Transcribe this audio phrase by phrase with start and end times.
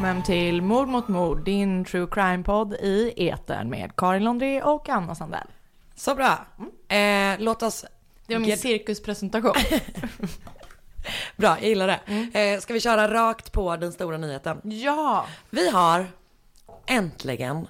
[0.00, 5.14] välkommen till Mord mot mord, din true crime-podd i etern med Karin Londré och Anna
[5.14, 5.46] Sandell.
[5.96, 6.46] Så bra.
[6.88, 7.84] Eh, låt oss...
[8.26, 9.52] Det var min Get- cirkuspresentation.
[11.36, 12.40] Bra, jag gillar det.
[12.40, 14.60] Eh, ska vi köra rakt på den stora nyheten?
[14.64, 15.26] ja!
[15.50, 16.06] Vi har
[16.86, 17.66] äntligen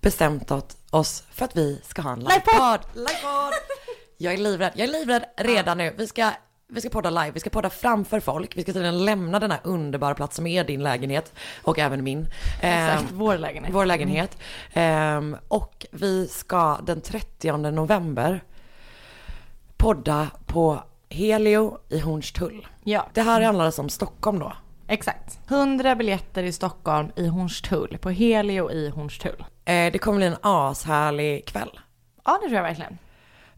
[0.00, 0.50] bestämt
[0.90, 2.80] oss för att vi ska ha en livepodd.
[2.94, 3.52] Livepodd!
[4.18, 4.72] Jag är livrädd.
[4.74, 5.94] Jag är livrädd redan nu.
[5.98, 6.30] Vi ska,
[6.68, 7.30] vi ska podda live.
[7.30, 8.56] Vi ska podda framför folk.
[8.56, 11.32] Vi ska tydligen lämna den här underbara plats som är din lägenhet
[11.62, 12.26] och även min.
[12.62, 13.74] Eh, Exakt, vår lägenhet.
[13.74, 14.38] vår lägenhet.
[14.72, 18.40] Ehm, och vi ska den 30 november
[19.76, 22.66] podda på Helio i Hornstull.
[22.84, 24.52] Ja, Det här handlar alltså om Stockholm då.
[24.88, 25.38] exakt.
[25.48, 29.44] 100 biljetter i Stockholm i Hornstull, på Helio i Hornstull.
[29.64, 31.80] Eh, det kommer bli en ashärlig kväll.
[32.24, 32.98] Ja, det tror jag verkligen.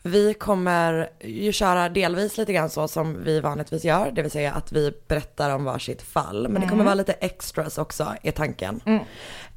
[0.07, 4.53] Vi kommer ju köra delvis lite grann så som vi vanligtvis gör, det vill säga
[4.53, 6.48] att vi berättar om varsitt fall.
[6.48, 8.81] Men det kommer vara lite extras också, är tanken.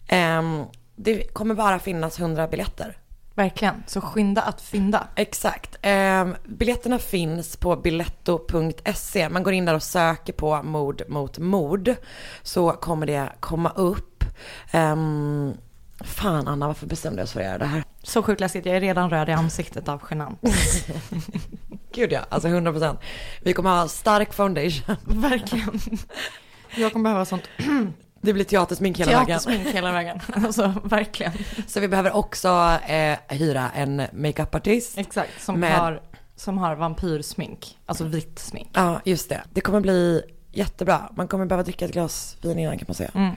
[0.08, 0.64] Ehm,
[0.96, 2.98] det kommer bara finnas 100 biljetter.
[3.36, 3.84] Verkligen.
[3.88, 5.08] Så skynda att fynda.
[5.16, 5.78] Exakt.
[5.82, 9.30] Ehm, biljetterna finns på biletto.se.
[9.30, 11.96] Man går in där och söker på mord mot mord.
[12.44, 14.24] Så kommer det komma upp.
[14.72, 15.54] Ehm,
[16.06, 17.84] fan Anna, varför bestämde jag oss för att göra det här?
[18.04, 20.40] Så sjukt läskigt, jag är redan röd i ansiktet av genant.
[21.94, 22.98] Gud ja, alltså 100%.
[23.44, 24.96] Vi kommer ha stark foundation.
[25.06, 25.80] Verkligen.
[26.78, 27.44] Jag kommer behöva sånt
[28.22, 29.26] Det blir teatersmink hela vägen.
[29.26, 30.20] teatersmink hela vägen.
[30.46, 31.32] Alltså verkligen.
[31.68, 32.48] Så vi behöver också
[32.88, 34.98] eh, hyra en makeupartist.
[34.98, 36.02] Exakt, som, Med- har,
[36.36, 37.78] som har vampyrsmink.
[37.86, 38.70] Alltså vitt smink.
[38.74, 39.42] Ja, just det.
[39.54, 41.10] Det kommer bli jättebra.
[41.16, 43.12] Man kommer behöva dricka ett glas vin innan kan man säga.
[43.16, 43.36] Mm.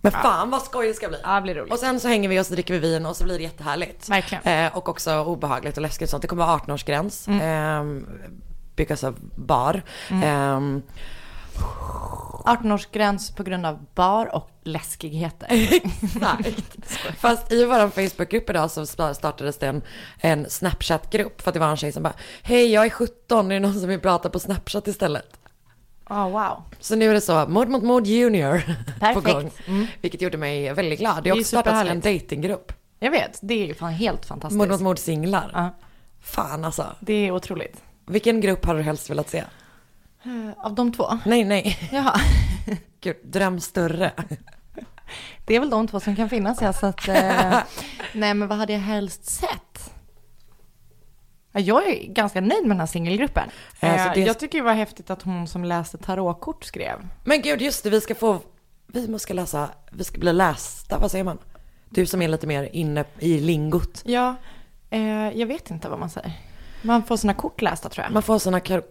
[0.00, 1.18] Men fan vad skoj det ska bli.
[1.22, 1.72] Ja, det blir roligt.
[1.72, 4.08] Och sen så hänger vi och så dricker vi vin och så blir det jättehärligt.
[4.08, 4.66] Verkligen.
[4.66, 6.22] Eh, och också obehagligt och läskigt och sånt.
[6.22, 7.28] Det kommer vara 18-årsgräns.
[7.28, 7.98] Mm.
[7.98, 8.08] Eh,
[8.76, 9.82] because of bar.
[10.10, 10.60] Eh,
[12.44, 15.46] 18-årsgräns på grund av bar och läskigheter.
[16.02, 17.18] Exakt.
[17.18, 19.82] Fast i vår Facebookgrupp idag så startades det en,
[20.20, 21.40] en Snapchat-grupp.
[21.40, 23.80] För att det var en tjej som bara, hej jag är 17, är det någon
[23.80, 25.37] som vill prata på Snapchat istället?
[26.08, 26.62] Oh, wow.
[26.80, 28.58] Så nu är det så, mord mot mord junior
[28.98, 29.26] på Perfekt.
[29.26, 29.78] Mm.
[29.78, 29.88] gång.
[30.00, 31.24] Vilket gjorde mig väldigt glad.
[31.24, 32.72] Det har också startats en datinggrupp.
[32.98, 34.58] Jag vet, det är ju fan helt fantastiskt.
[34.58, 35.50] Mord mot mord singlar.
[35.54, 35.74] Ja,
[36.20, 36.86] Fan alltså.
[37.00, 37.82] det är otroligt.
[38.06, 39.38] Vilken grupp hade du helst velat se?
[40.24, 41.18] Eh, Av de två?
[41.24, 41.78] Nej, nej.
[41.92, 42.20] Jaha.
[43.00, 44.12] Gud, dröm större.
[45.46, 47.08] Det är väl de två som kan finnas ja, så att...
[47.08, 47.58] Eh,
[48.12, 49.48] nej men vad hade jag helst sett?
[51.58, 53.48] Ja, Jag är ganska nöjd med den här singelgruppen.
[53.80, 57.08] Eh, så Eh, det- Jag tycker det var häftigt att hon som läste tarotkort skrev.
[57.24, 58.38] Men gud, just det, vi ska få,
[58.86, 61.38] vi måste läsa, vi ska bli lästa, vad säger man?
[61.90, 64.02] Du som är lite mer inne i lingot.
[64.04, 64.34] Ja,
[64.90, 66.32] eh, jag vet inte vad man säger.
[66.82, 68.12] Man får sina kort lästa tror jag.
[68.12, 68.82] Man får sådana kar-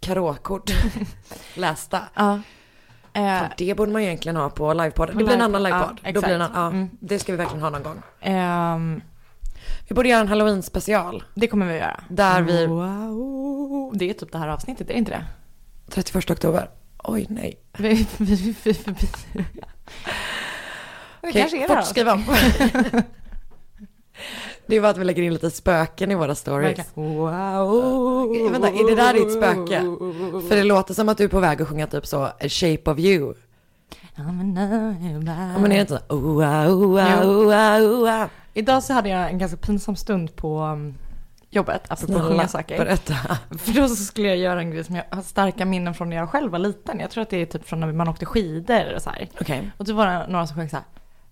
[0.00, 0.70] karotkort
[1.54, 2.00] lästa.
[2.14, 2.40] Ja.
[3.12, 5.18] Eh, Fan, Det borde man egentligen ha på livepodden.
[5.18, 6.14] Det blir en annan ja, livepodd.
[6.14, 6.56] Då blir det, en, exakt.
[6.56, 6.90] ja, Mm.
[7.00, 8.02] det ska vi verkligen ha någon gång.
[8.20, 9.00] ehm,
[9.88, 11.24] Vi borde göra en halloween special.
[11.34, 12.00] det kommer vi att göra.
[12.08, 13.92] Där vi, Wow.
[13.94, 15.24] Det är typ det här avsnittet, är det inte det?
[15.90, 16.70] 31 oktober.
[17.04, 17.58] Oj nej.
[17.78, 19.44] Vi, vi, vi, vi.
[21.20, 22.24] Det kanske är det fort här skriv om.
[24.66, 26.78] Det är bara att vi lägger in lite spöken i våra stories.
[26.94, 28.50] Wow.
[28.52, 29.80] Vänta, är det där ditt spöke?
[30.48, 32.90] För det låter som att du är på väg att sjunga typ så, A shape
[32.90, 33.34] of you.
[34.16, 36.14] Ja, men är det inte så?
[36.14, 37.28] Oa, oa, Jo.
[37.28, 38.28] oa, oa.
[38.54, 40.94] Idag så hade jag en ganska pinsam stund på um,
[41.50, 42.78] jobbet, apropå Snälla, saker.
[42.78, 43.14] berätta.
[43.58, 46.16] För då så skulle jag göra en grej som jag har starka minnen från när
[46.16, 47.00] jag själv var liten.
[47.00, 49.28] Jag tror att det är typ från när man åkte skidor och så här.
[49.40, 49.70] Okej.
[49.76, 50.84] Och då var det några som sjöng så här.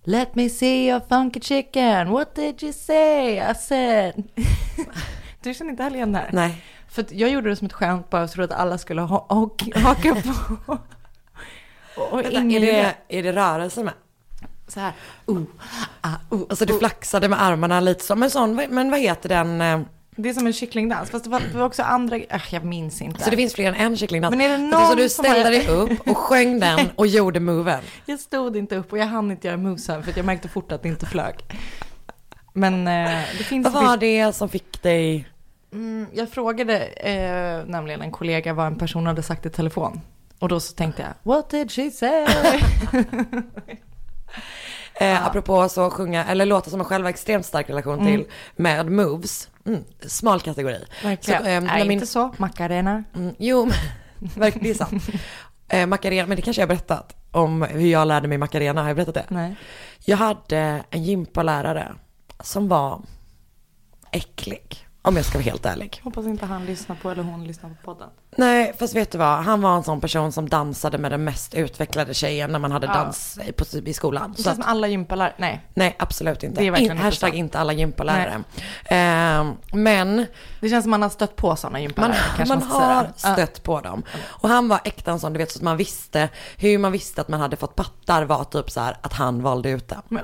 [0.03, 3.51] Let me see your funky chicken, what did you say?
[3.51, 4.23] I said...
[5.41, 6.29] du känner inte heller igen det här?
[6.33, 6.63] Nej.
[6.87, 10.15] För jag gjorde det som ett skämt bara så att alla skulle ha, ha, haka
[10.15, 10.73] på.
[12.01, 13.93] och och Vänta, ingen är, det, är det rörelse med?
[14.73, 14.93] Så här.
[15.29, 15.41] Uh,
[16.01, 19.61] ah, uh, Alltså du flaxade med armarna lite så, men sån, men vad heter den?
[19.61, 19.79] eh,
[20.15, 23.01] Det är som en kycklingdans, fast det var, det var också andra, äh, jag minns
[23.01, 23.23] inte.
[23.23, 24.35] Så det finns fler än en kycklingdans?
[24.35, 27.07] Men är det Alltså, så någon du som ställde dig upp och sjöng den och
[27.07, 27.83] gjorde moven?
[28.05, 30.71] Jag stod inte upp och jag hann inte göra movesen för att jag märkte fort
[30.71, 31.35] att det inte flög.
[32.53, 33.65] Men eh, det finns...
[33.73, 35.27] Vad var det som fick dig?
[35.71, 40.01] Mm, jag frågade eh, nämligen en kollega vad en person hade sagt i telefon.
[40.39, 42.27] Och då så tänkte jag, what did she say?
[44.95, 48.25] Eh, Apropå så sjunga, eller låtar som man själv har extremt stark relation till
[48.55, 49.49] med moves.
[49.65, 50.85] Mm, smal kategori.
[51.03, 51.41] Verkligen.
[51.43, 52.33] Så, eh, Nej, min- inte så.
[52.37, 53.03] Macarena.
[53.15, 53.69] Mm, jo,
[54.37, 55.03] verkligen, det är sant.
[55.67, 58.87] Eh, Macarena, men det kanske jag har berättat om hur jag lärde mig Macarena, har
[58.89, 59.25] jag berättat det?
[59.29, 59.55] Nej.
[60.05, 61.93] Jag hade en gympalärare
[62.39, 63.01] som var
[64.11, 66.01] äcklig, om jag ska vara helt ärlig.
[66.03, 68.09] Hoppas inte han lyssnar på eller hon lyssnar på podden.
[68.37, 69.43] Nej, fast vet du vad?
[69.43, 72.87] Han var en sån person som dansade med den mest utvecklade tjejen när man hade
[72.87, 72.93] Ja.
[72.93, 74.33] dans i, på, i skolan.
[74.37, 75.33] Det Så att, som alla gympalärare.
[75.37, 76.61] Nej, nej, absolut inte.
[76.61, 77.35] Det är verkligen In, inte hashtag så.
[77.35, 78.43] inte alla gympalärare.
[78.85, 80.25] Ehm, men
[80.59, 82.45] det känns som man har stött på sådana man, gympalärare.
[82.47, 82.85] man ska säga.
[82.93, 83.33] har Ja.
[83.33, 84.03] stött på dem.
[84.25, 87.21] Och han var äkta en sån, du vet, så att man visste, hur man visste
[87.21, 90.01] att man hade fått pattar var typ så här att han valde ut dem.
[90.07, 90.23] Men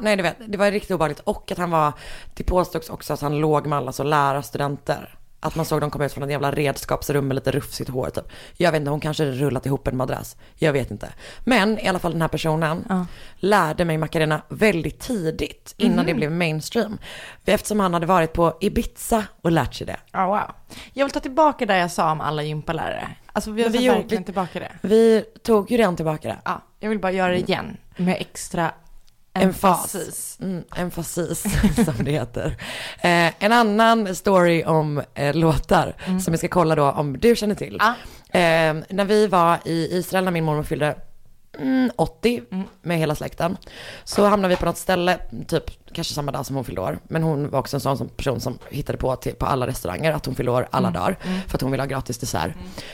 [0.00, 1.20] nej du vet, det var riktigt obehagligt.
[1.20, 1.92] Och att han var,
[2.34, 5.12] det påstods också att han låg med alla så lärarstudenter.
[5.46, 8.24] Att man såg dem komma ut från ett jävla redskapsrum med lite rufsigt hår typ.
[8.56, 10.36] Jag vet inte, hon kanske rullat ihop en madrass.
[10.54, 11.08] Jag vet inte.
[11.44, 13.06] Men i alla fall den här personen Ja.
[13.36, 16.06] lärde mig Macarena väldigt tidigt innan Mhm.
[16.06, 16.98] det blev mainstream.
[17.44, 19.96] Eftersom han hade varit på Ibiza och lärt sig det.
[20.12, 20.76] Ja, wow.
[20.92, 23.08] Jag vill ta tillbaka det jag sa om alla gympalärare.
[23.32, 24.72] Alltså vi har vi verkligen vi- tillbaka det.
[24.82, 26.36] Vi tog ju redan tillbaka det.
[26.44, 28.70] Ja, jag vill bara göra det igen med extra.
[29.42, 30.38] Emfasis.
[30.42, 31.42] Mm, emfasis,
[31.84, 32.56] som det heter.
[33.00, 35.94] Eh, en annan story om eh, låtar
[36.24, 37.80] som vi ska kolla då om du känner till.
[37.80, 37.94] Ja.
[38.38, 40.96] Eh, när vi var i Israel när min mormor fyllde
[41.58, 42.64] mm, 80 Mm.
[42.82, 43.56] med hela släkten.
[44.04, 45.18] Så hamnade vi på något ställe,
[45.48, 46.98] typ kanske samma dag som hon fyllde år.
[47.08, 50.12] Men hon var också en sån som person som hittade på till, på alla restauranger
[50.12, 51.16] att hon fyllde år alla dagar.
[51.48, 52.52] För att hon ville ha gratis dessert.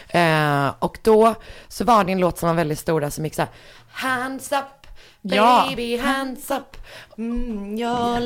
[0.09, 1.35] Eh, och då
[1.69, 3.50] så var det en låt som var väldigt stor där som gick så här.
[3.91, 4.81] Hands up,
[5.23, 5.65] Ja.
[5.69, 6.77] baby hands up.
[7.19, 8.23] Mm, jag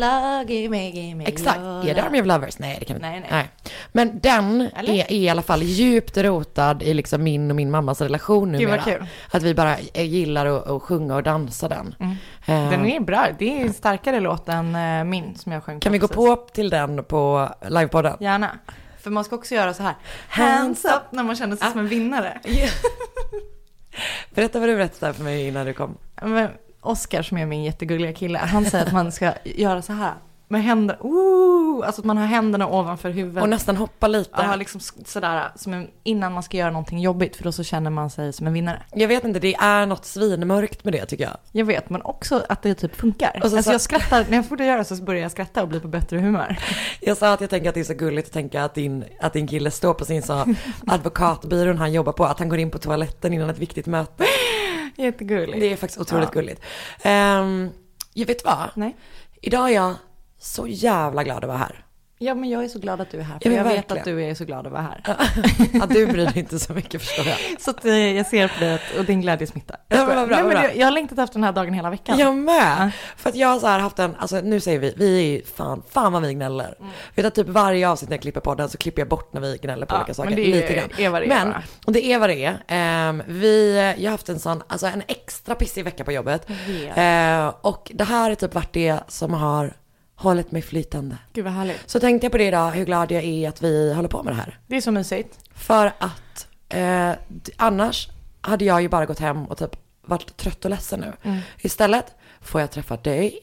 [0.70, 1.26] mig, i mig.
[1.26, 2.58] Exakt, är det Army of Lovers?
[2.58, 3.28] Nej det kan det Nej, inte.
[3.30, 3.48] nej.
[3.92, 4.92] Men den Eller?
[4.92, 8.60] är, är i alla fall djupt rotad i liksom min och min mammas relation Gud,
[8.60, 8.76] numera.
[8.76, 9.06] vad kul.
[9.30, 11.94] Att vi bara eh, gillar att, att sjunga och dansa den.
[12.00, 12.06] Eh,
[12.48, 12.70] Mm.
[12.70, 13.26] Den är bra.
[13.38, 16.36] Det är en starkare låt än eh, min som jag sjöng Kan vi gå på
[16.36, 18.16] till den på livepodden?
[18.20, 18.58] Gärna.
[19.00, 19.94] För man ska också göra så här.
[20.28, 22.40] Hands up när man känner sig som en vinnare.
[24.34, 25.96] Berätta vad du berättade för mig innan du kom.
[26.22, 26.48] Men
[26.86, 30.12] Oscar som är min jättegulliga kille, han säger att man ska göra så här.
[30.48, 33.42] Med händerna, ooh, alltså att man har händerna ovanför huvudet.
[33.42, 34.30] Och nästan hoppa lite.
[34.32, 37.90] Ja, liksom sådär, som en, innan man ska göra någonting jobbigt, för då så känner
[37.90, 38.82] man sig som en vinnare.
[38.94, 41.36] Jag vet inte, det är något svinmörkt med det tycker jag.
[41.52, 43.40] Jag vet, men också att det typ funkar.
[43.44, 45.62] Och så- alltså så- jag skrattar, när jag får det göra så börjar jag skratta
[45.62, 46.58] och bli på bättre humör.
[47.00, 49.32] Jag sa att jag tänker att det är så gulligt att tänka att din, att
[49.32, 50.44] din kille står på sin så
[50.86, 54.24] advokatbyrån han jobbar på, att han går in på toaletten innan ett viktigt möte.
[54.96, 55.60] Jättegulligt.
[55.60, 56.40] Det är faktiskt otroligt Ja.
[56.40, 56.62] gulligt.
[57.04, 57.70] Um,
[58.14, 58.70] jag vet vad?
[58.74, 58.96] Nej.
[59.42, 59.94] Idag är jag
[60.38, 61.85] så jävla glad att vara här.
[62.18, 63.34] Ja, men jag är så glad att du är här.
[63.34, 63.98] Ja, För men jag vet verkligen.
[63.98, 65.00] att du är så glad att vara här.
[65.82, 67.60] Att du bryr dig inte så mycket förstår jag.
[67.60, 69.76] Så att eh, jag ser på det att- och din glädje smittar.
[69.88, 70.74] Ja, men bra, Nej, men bra.
[70.74, 72.18] Jag har längtat efter den här dagen hela veckan.
[72.18, 72.76] Jag med!
[72.78, 72.90] Ja.
[73.16, 75.82] För att jag har så här haft en, alltså nu säger vi, vi är fan,
[75.90, 76.74] fan vad vi gnäller.
[76.80, 76.92] Mm.
[77.14, 79.58] Vet att typ varje avsnitt när jag klipper podden så klipper jag bort när vi
[79.62, 80.30] gnäller på Ja, olika saker.
[80.30, 80.88] men det är- lite grann.
[80.98, 81.54] är vad det är, Men,
[81.86, 82.56] och det är vad det är.
[82.68, 86.50] Ehm, vi, jag har haft en sån, alltså en extra pissig vecka på jobbet.
[86.68, 86.92] vet.
[86.96, 89.72] Ehm, och det här är typ varit det som har
[90.16, 91.18] hållit mig flytande.
[91.32, 91.90] Gud vad härligt.
[91.90, 94.32] Så tänkte jag på det idag, hur glad jag är att vi håller på med
[94.32, 94.58] det här.
[94.66, 95.38] Det är så mysigt.
[95.54, 97.10] För att eh,
[97.56, 98.08] annars
[98.40, 99.76] hade jag ju bara gått hem och typ
[100.06, 101.12] varit trött och ledsen nu.
[101.22, 101.40] Mm.
[101.58, 103.40] Istället får jag träffa dig,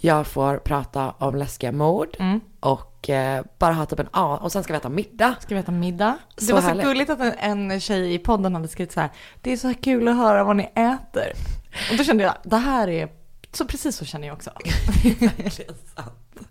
[0.00, 2.40] jag får prata om läskiga mord Mm.
[2.60, 5.34] och eh, bara ha typ en A och sen ska vi äta middag.
[5.40, 6.18] Ska vi äta middag?
[6.36, 6.84] Så det var så härligt.
[6.86, 9.10] gulligt att en, en tjej i podden hade skrivit så här.
[9.42, 11.32] Det är så kul att höra vad ni äter.
[11.90, 13.08] Och då kände jag, det här är,
[13.52, 14.50] så precis så känner jag också.
[15.20, 16.48] Verkligen sant.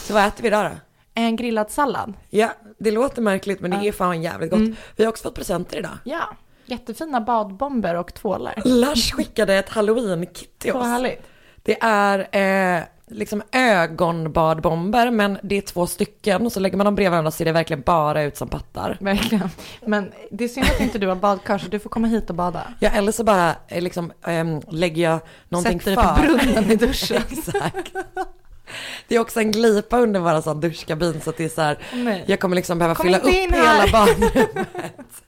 [0.00, 0.76] Så vad äter vi idag då?
[1.14, 2.14] En grillad sallad.
[2.30, 4.58] Ja, det låter märkligt men det är fan jävligt gott.
[4.58, 4.76] Mm.
[4.96, 5.98] Vi har också fått presenter idag.
[6.04, 6.36] Ja,
[6.66, 8.62] jättefina badbomber och tvålar.
[8.64, 10.84] Lars skickade ett halloween-kit till oss.
[10.86, 11.22] härligt.
[11.62, 12.18] Det är
[12.78, 17.30] eh, liksom ögonbadbomber men det är två stycken och så lägger man dem bredvid varandra
[17.30, 18.96] så ser det verkligen bara ut som pattar.
[19.00, 19.50] Verkligen.
[19.86, 22.36] Men det är synd att inte du har badkar så du får komma hit och
[22.36, 22.62] bada.
[22.80, 26.22] Ja eller så bara eh, liksom ehm, lägger jag någonting Sätter dig på för.
[26.22, 27.22] brunnen i duschen.
[27.30, 27.94] Exakt.
[29.08, 31.78] Det är också en glipa under sån duschkabin så att det är så här,
[32.26, 34.68] jag kommer liksom behöva Kom fylla upp hela badrummet.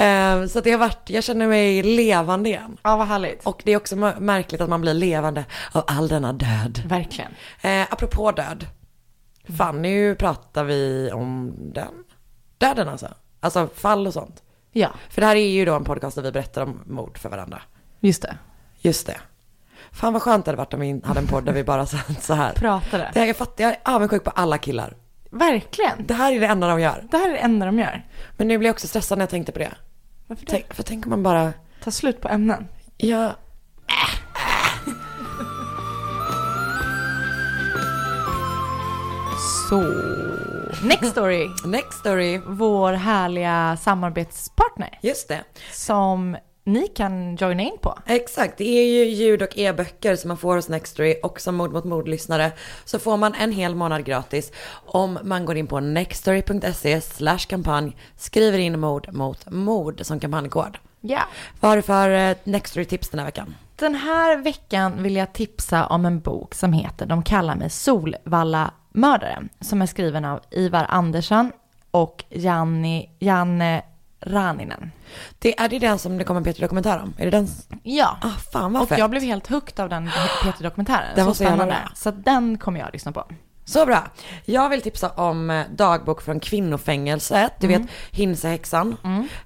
[0.00, 2.76] Ehm, så det har varit, jag känner mig levande igen.
[2.82, 3.46] Ja, vad härligt.
[3.46, 6.82] Och det är också mär- märkligt att man blir levande av all denna död.
[6.86, 7.32] Verkligen.
[7.60, 8.66] Eh, apropå död.
[9.58, 11.92] Fan, nu pratar vi om den.
[12.58, 13.08] Döden alltså.
[13.40, 14.42] Alltså fall och sånt.
[14.72, 17.28] Ja, För det här är ju då en podcast där vi berättar om mord för
[17.28, 17.62] varandra.
[18.00, 18.36] just det.
[18.78, 19.16] Just det.
[19.92, 22.22] Fan vad skönt det hade varit om vi hade en podd där vi bara satt
[22.22, 22.52] så här.
[22.52, 23.10] Pratade.
[23.14, 24.96] Det här, jag fattar, jag är avundsjuk på alla killar.
[25.30, 26.06] Verkligen.
[26.06, 27.04] Det här är det enda de gör.
[27.10, 28.06] Det här är det enda de gör.
[28.36, 29.72] Men nu blir jag också stressad när jag tänkte på det.
[30.30, 30.50] Varför det?
[30.52, 32.66] Tänk, för tänk om man bara, Ta slut på ämnen.
[32.96, 33.32] ja,
[39.68, 39.80] Så.
[40.84, 41.48] Next story.
[41.64, 42.40] next story.
[42.46, 45.40] Vår härliga samarbetspartner Just det.
[45.72, 46.36] som
[46.72, 47.98] ni kan joina in på.
[48.06, 51.72] Exakt, det är ju ljud och e-böcker som man får hos Nextory och som Mord
[51.72, 52.52] mot mord-lyssnare
[52.84, 57.96] så får man en hel månad gratis om man går in på nextory.se slash kampanj,
[58.16, 60.78] skriver in mord mot mord som kampanjkod.
[61.00, 61.20] Ja.
[61.60, 63.54] Vad har du för eh, Nextory-tips den här veckan?
[63.76, 69.48] Den här veckan vill jag tipsa om en bok som heter De kallar mig Solvalla-mördaren.
[69.60, 71.52] Som är skriven av Ivar Andersson
[71.90, 73.82] och Janni, Janne
[74.20, 74.92] Raninen.
[75.38, 77.14] Det, är det den som det kom en Peter-dokumentär om?
[77.18, 77.48] Är det den?
[77.82, 78.18] Ja.
[78.22, 78.98] Ah, fan vad Och fett.
[78.98, 80.10] jag blev helt hooked av den
[80.44, 81.14] Peter-dokumentären.
[81.14, 81.66] Den så var så spännande.
[81.66, 81.92] bra.
[81.94, 83.24] Så den kommer jag lyssna på.
[83.64, 84.04] Så bra.
[84.44, 87.52] Jag vill tipsa om eh, dagbok från kvinnofängelset.
[87.60, 88.96] Du vet Hinsehäxan.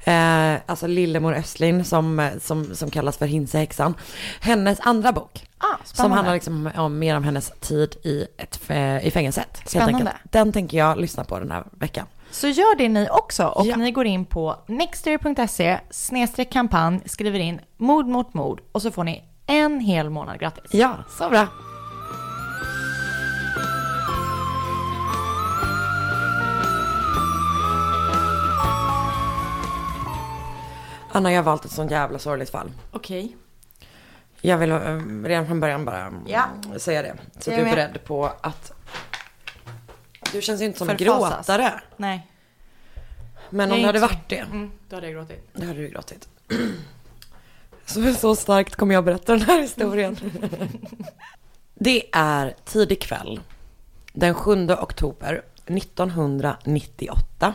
[0.05, 3.95] Eh, alltså Lillemor Östlin som, eh, som, som kallas för Hinsehäxan.
[4.41, 5.47] Hennes andra bok.
[5.59, 9.63] Ah, Som handlar liksom om, mer om hennes tid i, ett, fä- i fängelset.
[9.67, 10.13] Spännande.
[10.25, 12.07] Den tänker jag lyssna på den här veckan.
[12.35, 13.77] Så gör det ni också och Ja.
[13.77, 19.05] ni går in på nextory.se snedstreck kampanj, skriver in mord mot mord och så får
[19.05, 20.75] ni en hel månad gratis.
[20.75, 21.47] Ja, så bra.
[31.13, 32.71] Anna, jag har valt ett sånt jävla sorgligt fall.
[32.93, 33.37] Okej.
[34.41, 34.79] Jag vill eh,
[35.25, 36.45] redan från början bara mm, Ja.
[36.79, 37.15] säga det.
[37.41, 38.73] Så att du är beredd på att...
[40.35, 41.47] Du känns ju inte som en Förfasas.
[41.47, 41.81] gråtare.
[41.97, 42.27] Nej.
[43.51, 45.49] Men om du hade varit det, Mm, då hade jag gråtit.
[45.53, 46.29] då hade du gråtit.
[47.87, 50.17] Så, så starkt kommer jag berätta den här historien.
[51.75, 53.41] Det är tidig kväll.
[54.13, 57.55] Den 7 oktober 1998.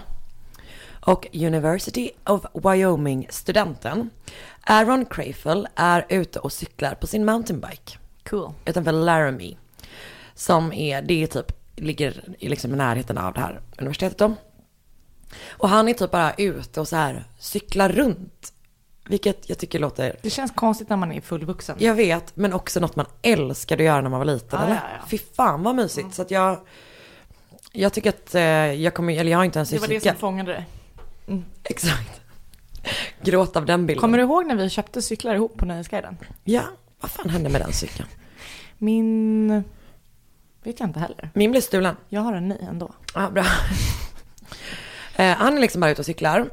[1.01, 4.09] Och University of Wyoming-studenten
[4.63, 7.98] Aaron Crayfell är ute och cyklar på sin mountainbike
[8.29, 8.51] Cool.
[8.65, 9.57] utanför Laramie.
[10.36, 14.36] Som är, det är typ, ligger i liksom i närheten av det här universitetet då.
[15.48, 18.53] Och han är typ bara ute och så här cyklar runt.
[19.09, 21.75] Vilket jag tycker låter, Det känns konstigt när man är fullvuxen.
[21.79, 24.59] jag vet, men också något man älskade att göra när man var liten.
[24.59, 24.75] Eller?
[24.75, 25.05] ja, ja.
[25.09, 26.13] Fy fan vad mysigt.
[26.13, 26.59] Så att jag,
[27.71, 30.13] jag tycker att eh, jag kommer, eller jag har inte ens det var det cykel.
[30.13, 30.65] som fångade det.
[31.63, 32.21] Exakt.
[33.24, 34.01] Gråt av den bilden.
[34.01, 36.17] Kommer du ihåg när vi köpte cyklar ihop på Nöjesguiden?
[36.43, 36.63] Ja,
[37.01, 38.09] vad fan hände med den cykeln?
[38.77, 39.63] Min...
[40.70, 41.30] Vet jag inte heller.
[41.34, 41.96] Min blev stulen.
[42.10, 42.92] Jag har en ny ändå.
[43.16, 43.46] Ja, bra.
[45.16, 46.50] Eh, han är liksom bara ute och cyklar.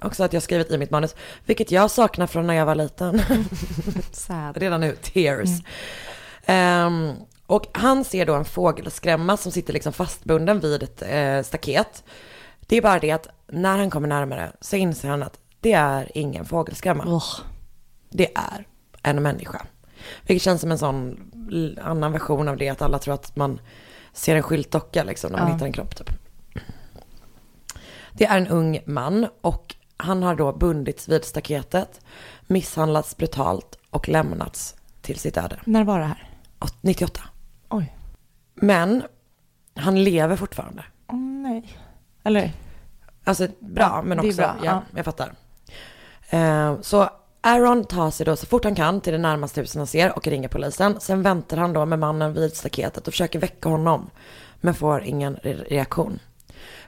[0.00, 1.14] Också att jag skrivit i mitt manus,
[1.46, 3.22] vilket jag saknar från när jag var liten.
[4.12, 4.56] Sad.
[4.56, 5.48] Redan nu, tears.
[6.46, 7.12] Ehm,
[7.46, 12.04] och han ser då en fågelskrämma som sitter liksom fastbunden vid ett eh, staket.
[12.60, 16.10] Det är bara det att när han kommer närmare så inser han att det är
[16.14, 17.04] ingen fågelskrämma.
[17.04, 17.40] Ugh.
[18.10, 18.66] Det är
[19.02, 19.66] en människa.
[20.26, 21.30] Vilket känns som en sån
[21.82, 23.60] annan version av det att alla tror att man
[24.12, 25.54] ser en skyltdocka liksom när man Ja.
[25.54, 26.10] hittar en kropp typ.
[28.12, 32.00] Det är en ung man och han har då bundits vid staketet,
[32.46, 35.60] misshandlats brutalt och lämnats till sitt öde.
[35.64, 36.30] När var det här?
[36.60, 37.20] Åt- 98.
[37.68, 37.96] Oj.
[38.54, 39.02] Men
[39.74, 40.84] han lever fortfarande.
[41.08, 41.78] Åh nej.
[42.24, 42.52] Eller?
[43.24, 44.82] Alltså bra, men också, bra, ja, ja.
[44.96, 45.32] jag fattar.
[46.30, 47.10] Eh, så
[47.46, 50.26] Aaron tar sig då så fort han kan till det närmaste huset han ser och
[50.26, 51.00] ringer polisen.
[51.00, 54.10] Sen väntar han då med mannen vid staketet och försöker väcka honom.
[54.60, 56.18] Men får ingen re- reaktion.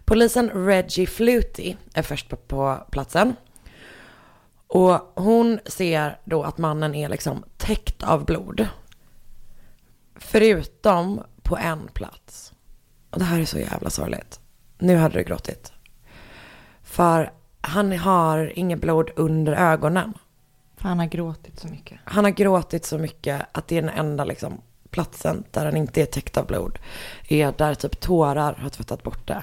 [0.05, 3.37] Polisen Reggie Fluty är först på, på platsen.
[4.67, 8.69] Och hon ser då att mannen är liksom täckt av blod.
[10.17, 12.53] Förutom på en plats.
[13.11, 14.41] Och det här är så jävla sorgligt.
[14.79, 15.73] Nu hade du gråtit.
[16.83, 20.15] För han har inget blod under ögonen.
[20.78, 21.99] För han har gråtit så mycket.
[22.04, 26.02] Han har gråtit så mycket att det är den enda liksom, platsen där han inte
[26.02, 26.78] är täckt av blod.
[27.28, 29.42] Är där typ tårar har tvättat bort det.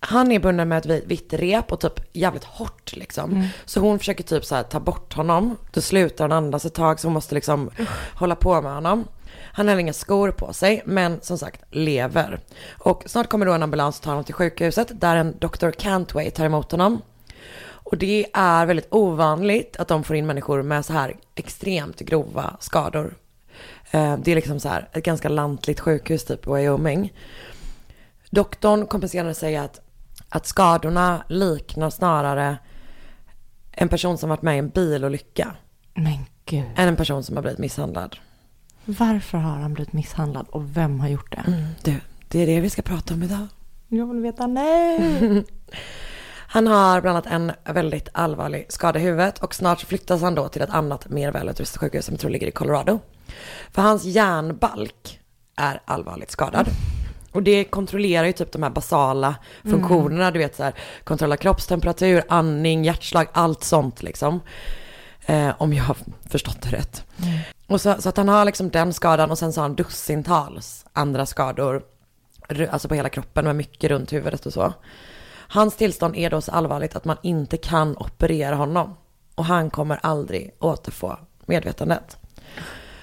[0.00, 3.48] Han är bunden med ett vi- vitt rep och typ jävligt hårt liksom.
[3.64, 5.56] Så hon försöker typ så här ta bort honom.
[5.72, 7.70] Då slutar han andas ett tag så hon måste liksom
[8.14, 9.04] hålla på med honom.
[9.52, 12.40] Han har inga skor på sig men som sagt lever.
[12.78, 15.70] Och snart kommer då en ambulans och tar honom till sjukhuset där en Dr.
[15.70, 17.02] Cantway tar emot honom.
[17.92, 22.56] Och det är väldigt ovanligt att de får in människor med så här extremt grova
[22.60, 23.14] skador.
[23.90, 27.12] Eh, Det är liksom så här ett ganska lantligt sjukhus typ i Wyoming.
[28.30, 29.80] Doktorn kompenserade säga att,
[30.28, 32.56] att skadorna liknar snarare
[33.72, 35.54] en person som varit med i en bilolycka
[35.94, 36.64] Men gud.
[36.76, 38.16] än en person som har blivit misshandlad.
[38.84, 41.64] Varför har han blivit misshandlad och vem har gjort det?
[41.82, 41.94] Du,
[42.28, 43.46] det är det vi ska prata om idag.
[43.88, 45.44] Jag vill veta nej.
[46.54, 50.48] Han har bland annat en väldigt allvarlig skada i huvudet och snart flyttas han då
[50.48, 53.00] till ett annat mer välutrustat sjukhus som jag tror ligger i Colorado.
[53.70, 55.20] För hans hjärnbalk
[55.56, 56.66] är allvarligt skadad.
[57.32, 62.22] Och det kontrollerar ju typ de här basala funktionerna, du vet så här, kontrolla kroppstemperatur,
[62.28, 64.40] andning, hjärtslag, allt sånt liksom.
[65.26, 65.96] Eh, om jag har
[66.30, 67.04] förstått det rätt.
[67.66, 70.86] Och så, så att han har liksom den skadan och sen så har han dussintals
[70.92, 71.82] andra skador,
[72.70, 74.72] alltså på hela kroppen med mycket runt huvudet och så.
[75.52, 78.96] Hans tillstånd är då så allvarligt att man inte kan operera honom.
[79.34, 81.16] Och han kommer aldrig återfå
[81.46, 82.16] medvetandet.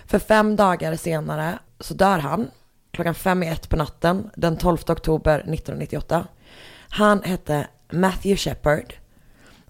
[0.06, 2.52] För fem dagar senare så dör han
[2.92, 6.28] klockan fem i ett på natten den 12 oktober 1998.
[6.90, 8.94] Han hette Matthew Shepard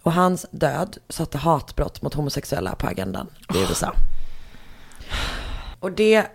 [0.02, 3.94] och hans död satte hatbrott mot homosexuella på agendan i USA.
[5.80, 6.26] Och det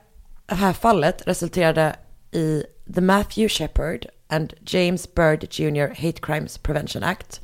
[0.47, 1.97] här fallet resulterade
[2.31, 5.89] i The Matthew Shepard and James Byrd Jr.
[5.89, 7.41] Hate Crimes Prevention Act.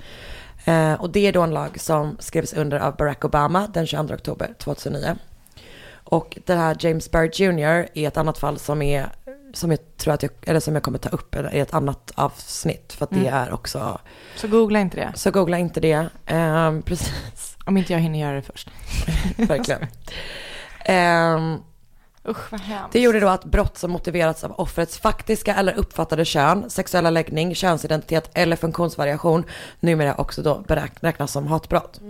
[0.64, 4.14] Eh, och det är då en lag som skrevs under av Barack Obama den 22
[4.14, 5.16] oktober 2009.
[6.04, 7.88] Och det här James Byrd Jr.
[7.94, 9.06] är ett annat fall som är
[9.52, 12.92] som jag tror att jag, eller som jag kommer ta upp i ett annat avsnitt.
[12.92, 13.98] För att det är också,
[14.36, 15.12] Så googla inte det.
[15.14, 16.06] så googla inte det.
[16.26, 18.70] Eh, precis, Om inte jag hinner göra det först.
[19.36, 19.86] verkligen.
[20.84, 21.58] Ehm,
[22.28, 22.92] Usch vad hemskt.
[22.92, 27.54] Det gjorde då att brott som motiverats av offrets faktiska eller uppfattade kön, sexuella läggning,
[27.54, 29.44] könsidentitet eller funktionsvariation
[29.80, 32.00] numera också då beräk- räknas som hatbrott.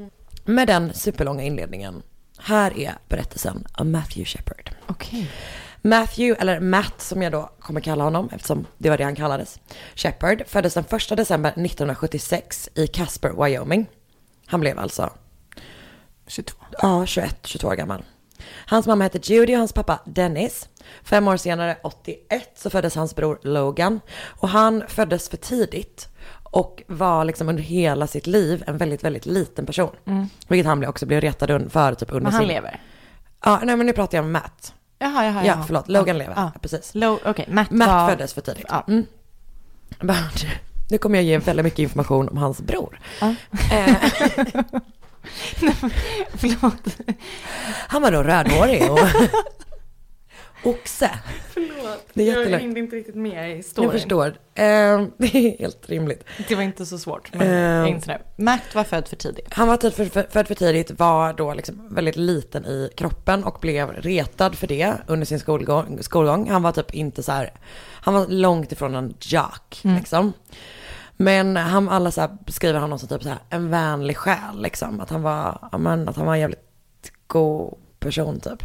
[0.44, 2.02] Med den superlånga inledningen,
[2.38, 4.70] här är berättelsen om Matthew Shepard.
[4.86, 5.30] Okej.
[5.82, 9.60] Matthew, eller Matt som jag då kommer kalla honom eftersom det var det han kallades,
[9.94, 13.86] Shepard, föddes den 1 december 1976 i Casper, Wyoming.
[14.46, 15.10] Han blev alltså
[16.26, 16.56] 22.
[16.82, 18.04] Ja, 21, 22 år gammal.
[18.66, 20.68] Hans mamma hette Judy och hans pappa Dennis.
[21.04, 24.00] Fem år senare, 81, så föddes hans bror Logan.
[24.26, 26.08] Och han föddes för tidigt
[26.42, 29.90] och var liksom under hela sitt liv en väldigt, väldigt liten person.
[30.48, 32.48] Vilket han också blev retad för typ under Men han sin...
[32.48, 32.80] lever?
[33.44, 34.74] Ja, nej men nu pratar jag om Matt.
[34.98, 35.64] Jaha, jaha, Ja, jaha.
[35.66, 36.34] förlåt, Logan Ja, lever.
[36.36, 36.50] Ja.
[36.54, 36.90] Ja, precis.
[36.94, 38.08] Lo- Okej, Matt, Matt var...
[38.08, 38.66] föddes för tidigt.
[38.68, 38.84] Ja.
[38.88, 39.06] Mm.
[40.90, 43.00] Nu kommer jag ge väldigt mycket information om hans bror.
[43.20, 43.34] Ja.
[46.34, 46.96] Förlåt.
[47.88, 48.98] han var då rödhårig och
[50.62, 51.10] oxe.
[51.48, 52.06] Förlåt.
[52.14, 53.90] Det är Jag hängde inte riktigt med i storyn.
[53.90, 54.26] Jag förstår.
[54.26, 54.34] Eh,
[55.18, 56.24] det är helt rimligt.
[56.48, 57.34] Det var inte så svårt.
[57.34, 57.54] Men Eh.
[57.54, 58.22] jag inser.
[58.36, 59.54] Matt var född för tidigt.
[59.54, 63.44] Han var tid för, för, född för tidigt, var då liksom väldigt liten i kroppen
[63.44, 65.98] och blev retad för det under sin skolgång.
[66.02, 66.50] skolgång.
[66.50, 67.52] Han var typ inte så här,
[68.02, 70.32] han var långt ifrån en jock liksom.
[71.22, 75.00] Men han, alla så här beskriver honom som typ så här en vänlig själ liksom.
[75.00, 78.62] Att han var, ja, men, att han var en jävligt god person typ.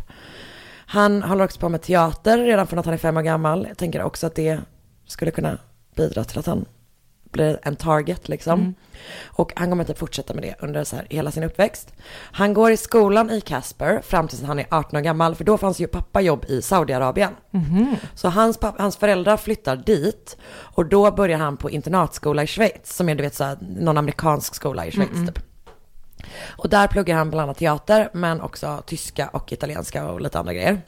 [0.87, 3.65] Han håller också på med teater redan från att han är fem år gammal.
[3.67, 4.59] Jag tänker också att det
[5.05, 5.57] skulle kunna
[5.95, 6.65] bidra till att han
[7.35, 8.75] blir en target liksom.
[9.25, 11.93] Och han kommer typ fortsätta med det under så här hela sin uppväxt.
[12.31, 15.57] Han går i skolan i Casper fram tills han är 18 år gammal, för då
[15.57, 17.31] fanns ju pappa jobb i Saudiarabien.
[18.15, 22.95] Så hans, papp- hans föräldrar flyttar dit och då börjar han på internatskola i Schweiz,
[22.95, 25.39] som är du vet så här, någon amerikansk skola i Schweiz typ.
[26.57, 30.53] Och där pluggar han bland annat teater, men också tyska och italienska och lite andra
[30.53, 30.81] grejer.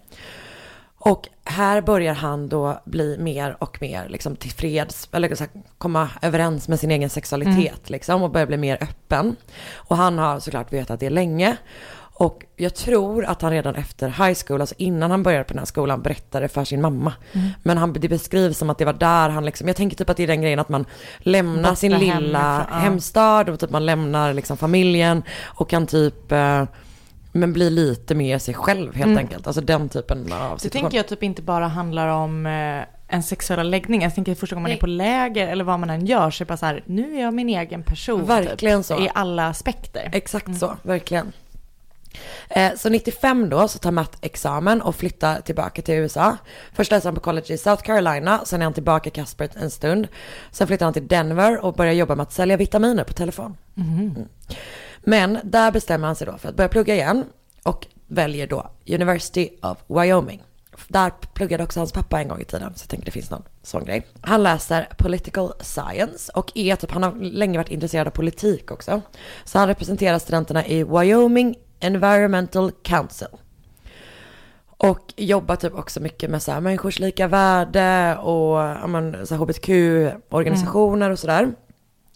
[1.00, 6.10] Och här börjar han då bli mer och mer liksom tillfreds, eller så här, komma
[6.22, 9.36] överens med sin egen sexualitet liksom och börja bli mer öppen.
[9.76, 11.58] Och han har såklart vetat det länge.
[12.20, 15.60] Och jag tror att han redan efter high school, alltså innan han började på den
[15.60, 17.14] här skolan, berättade för sin mamma.
[17.64, 20.18] Men han, det beskrivs som att det var där han liksom, jag tänker typ att
[20.18, 20.86] det är den grejen att man
[21.20, 26.32] lämnar Borta sin lilla hemifrån, hemstad och typ man lämnar liksom familjen och kan typ
[26.32, 26.64] eh,
[27.32, 29.48] men bli lite mer sig själv helt enkelt.
[29.48, 30.70] Alltså den typen av Det situation.
[30.82, 34.02] tänker jag typ inte bara handlar om eh, en sexuella läggning.
[34.02, 36.46] Jag tänker första gången man är på läger eller vad man än gör så är
[36.46, 38.26] det bara så här, nu är jag min egen person.
[38.26, 39.00] Verkligen typ, så.
[39.00, 40.10] I alla aspekter.
[40.14, 41.32] Exakt så, verkligen.
[42.50, 46.38] Eh, så 95 då så tar Matt examen och flyttar tillbaka till USA.
[46.74, 49.72] Först läser han på college i South Carolina, sen är han tillbaka i Casper en
[49.72, 50.08] stund.
[50.52, 53.58] Sen flyttar han till Denver och börjar jobba med att sälja vitaminer på telefon.
[53.78, 54.16] Mm.
[55.10, 57.26] Men där bestämmer han sig då för att börja plugga igen
[57.64, 60.44] och väljer då University of Wyoming.
[60.88, 63.44] Där pluggade också hans pappa en gång i tiden, så jag tänker det finns någon
[63.64, 64.08] sån grej.
[64.22, 69.02] Han läser political science och är typ, han har länge varit intresserad av politik också.
[69.44, 73.28] Så han representerar studenterna i Wyoming Environmental Council.
[74.68, 78.88] Och jobbar typ också mycket med så här människors lika värde och ja,
[79.38, 81.54] hbtq-organisationer och sådär.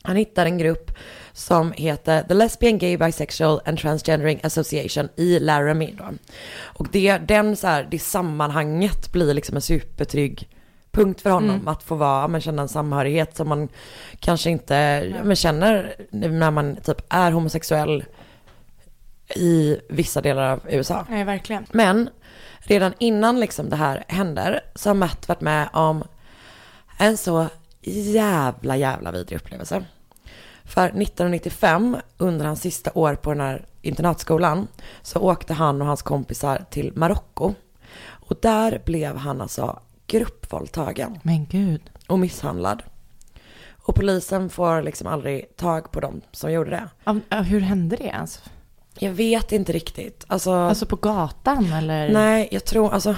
[0.04, 0.92] Han hittar en grupp
[1.34, 6.06] som heter The Lesbian Gay Bisexual and Transgendering Association i Laramie då.
[6.62, 10.50] Och det, den så här, det sammanhanget blir liksom en supertrygg
[10.92, 13.70] punkt för honom att få vara, men känna en samhörighet som man
[14.20, 18.06] kanske inte men känner när man typ är homosexuell
[19.36, 21.06] i vissa delar av USA.
[21.10, 21.66] Nej, verkligen.
[21.72, 22.10] Men
[22.60, 26.04] redan innan liksom det här händer så har Matt varit med om
[26.98, 27.48] En så
[28.14, 29.86] jävla, jävla vidrig upplevelse.
[30.74, 34.68] För 1995, under hans sista år på den här internatskolan,
[35.02, 37.54] så åkte han och hans kompisar till Marocko.
[38.10, 41.82] Och där blev han alltså gruppvåldtagen Men gud.
[42.08, 42.84] och misshandlad.
[43.84, 46.70] Och polisen får liksom aldrig tag på dem som gjorde
[47.06, 47.36] det.
[47.36, 48.42] Hur hände det ens?
[49.00, 50.26] Jag vet inte riktigt.
[50.28, 52.10] Alltså, Alltså på gatan eller?
[52.14, 53.16] nej, jag tror, alltså,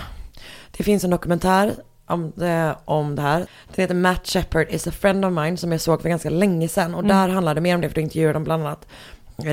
[0.78, 1.76] det finns en dokumentär
[2.14, 3.40] om det, om det här.
[3.40, 6.68] Den heter Matt Shepard is a friend of mine som jag såg för ganska länge
[6.68, 6.96] sedan.
[6.96, 8.88] Och där handlar det mer om det, för då intervjuade de bland annat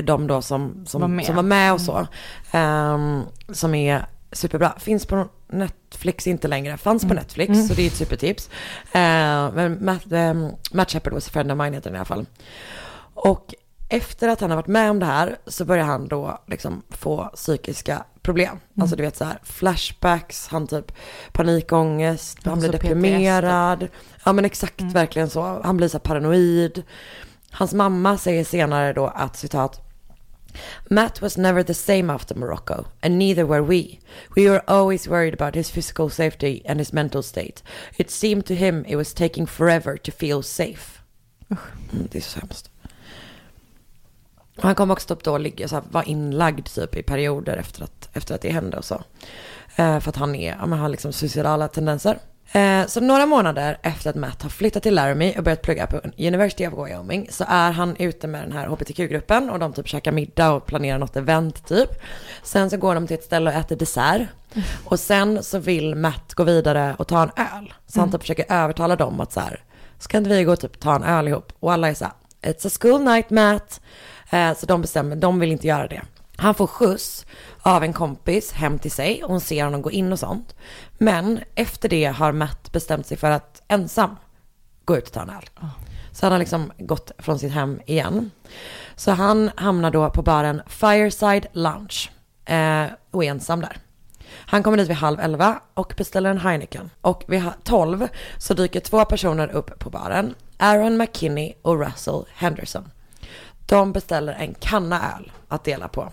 [0.03, 1.25] de då som, som, Var med.
[1.25, 2.07] som var med och så.
[2.51, 4.73] Ehm, som är superbra.
[4.79, 6.77] Finns på Netflix inte längre.
[6.77, 8.49] Fanns på Netflix, så det är ett supertips.
[8.91, 12.05] Ehm, men Matt, um, Matt Shepard was a friend of mine heter den i alla
[12.05, 12.25] fall.
[13.13, 13.53] Och
[13.91, 17.29] efter att han har varit med om det här så börjar han då liksom få
[17.35, 18.59] psykiska problem.
[18.81, 20.91] Alltså du vet så här flashbacks, han typ
[21.31, 22.89] panikångest, han blir Alltså PTSD.
[22.95, 23.87] deprimerad.
[24.25, 25.61] Ja men exakt verkligen så.
[25.63, 26.83] Han blir så här paranoid.
[27.51, 29.81] Hans mamma säger senare då att citat
[30.89, 33.83] Matt was never the same after Morocco, and neither were we.
[34.35, 37.63] We were always worried about his physical safety and his mental state.
[37.97, 41.01] It seemed to him it was taking forever to feel safe.
[41.49, 42.70] Mm, det är så hemskt.
[44.61, 47.57] Och Han kom också upp då och ligga, så här, var inlagd typ i perioder
[47.57, 49.03] efter att, efter att det hände och så.
[49.75, 52.17] Eh, för att han är, ja, men har liksom suicidala tendenser.
[52.51, 56.01] Eh, så några månader efter att Matt har flyttat till Laramie och börjat plugga på
[56.17, 60.11] University of Wyoming så är han ute med den här hbtq-gruppen och de typ käkar
[60.11, 61.89] middag och planerar något event typ.
[62.43, 64.21] Sen så går de till ett ställe och äter dessert.
[64.85, 67.73] Och sen så vill Matt gå vidare och ta en öl.
[67.87, 69.63] Så han typ försöker övertala dem att så här,
[69.99, 71.53] ska inte vi gå och typ ta en öl ihop?
[71.59, 73.81] Och alla är så här, it's a school night Matt.
[74.31, 76.01] Eh, så de bestämmer, de vill inte göra det.
[76.37, 77.25] Han får skjuts
[77.61, 80.55] av en kompis hem till sig och hon ser honom gå in och sånt.
[80.97, 84.15] Men efter det har Matt bestämt sig för att ensam
[84.85, 85.49] gå ut och ta en öl.
[86.11, 88.31] Så han har liksom gått från sitt hem igen.
[88.95, 92.09] Så han hamnar då på baren Fireside Lounge
[92.45, 93.77] eh, och är ensam där.
[94.33, 96.89] Han kommer dit vid halv elva och beställer en Heineken.
[97.01, 100.35] Och vid tolv så dyker två personer upp på baren.
[100.57, 102.89] Aaron McKinney och Russell Henderson.
[103.71, 106.11] De beställer en kanna öl att dela på.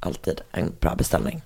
[0.00, 1.42] Alltid en bra beställning.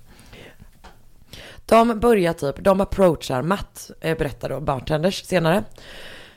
[1.65, 5.63] De börjar typ, de approachar Matt, eh, berättar då bartenders senare.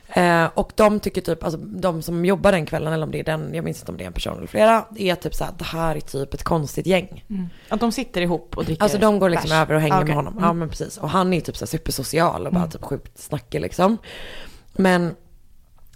[0.09, 3.23] Eh, och de tycker typ, alltså de som jobbar den kvällen, eller om det är
[3.23, 5.53] den, jag minns inte om det är en person eller flera, är typ så här,
[5.57, 7.23] det här är typ ett konstigt gäng.
[7.69, 9.55] Att de sitter ihop och dricker Alltså de går liksom bärs.
[9.61, 10.07] över och hänger Ah, okej.
[10.07, 10.37] med honom.
[10.41, 10.97] Ja men precis.
[10.97, 13.97] Och han är typ så här supersocial och bara typ sjukt snackig liksom.
[14.73, 15.15] Men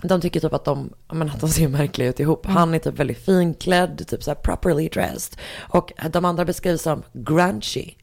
[0.03, 2.45] de tycker typ att de, men att de ser märkliga ut ihop.
[2.45, 5.39] Han är typ väldigt finklädd, typ så properly dressed.
[5.59, 7.93] Och de andra beskrivs som grungy.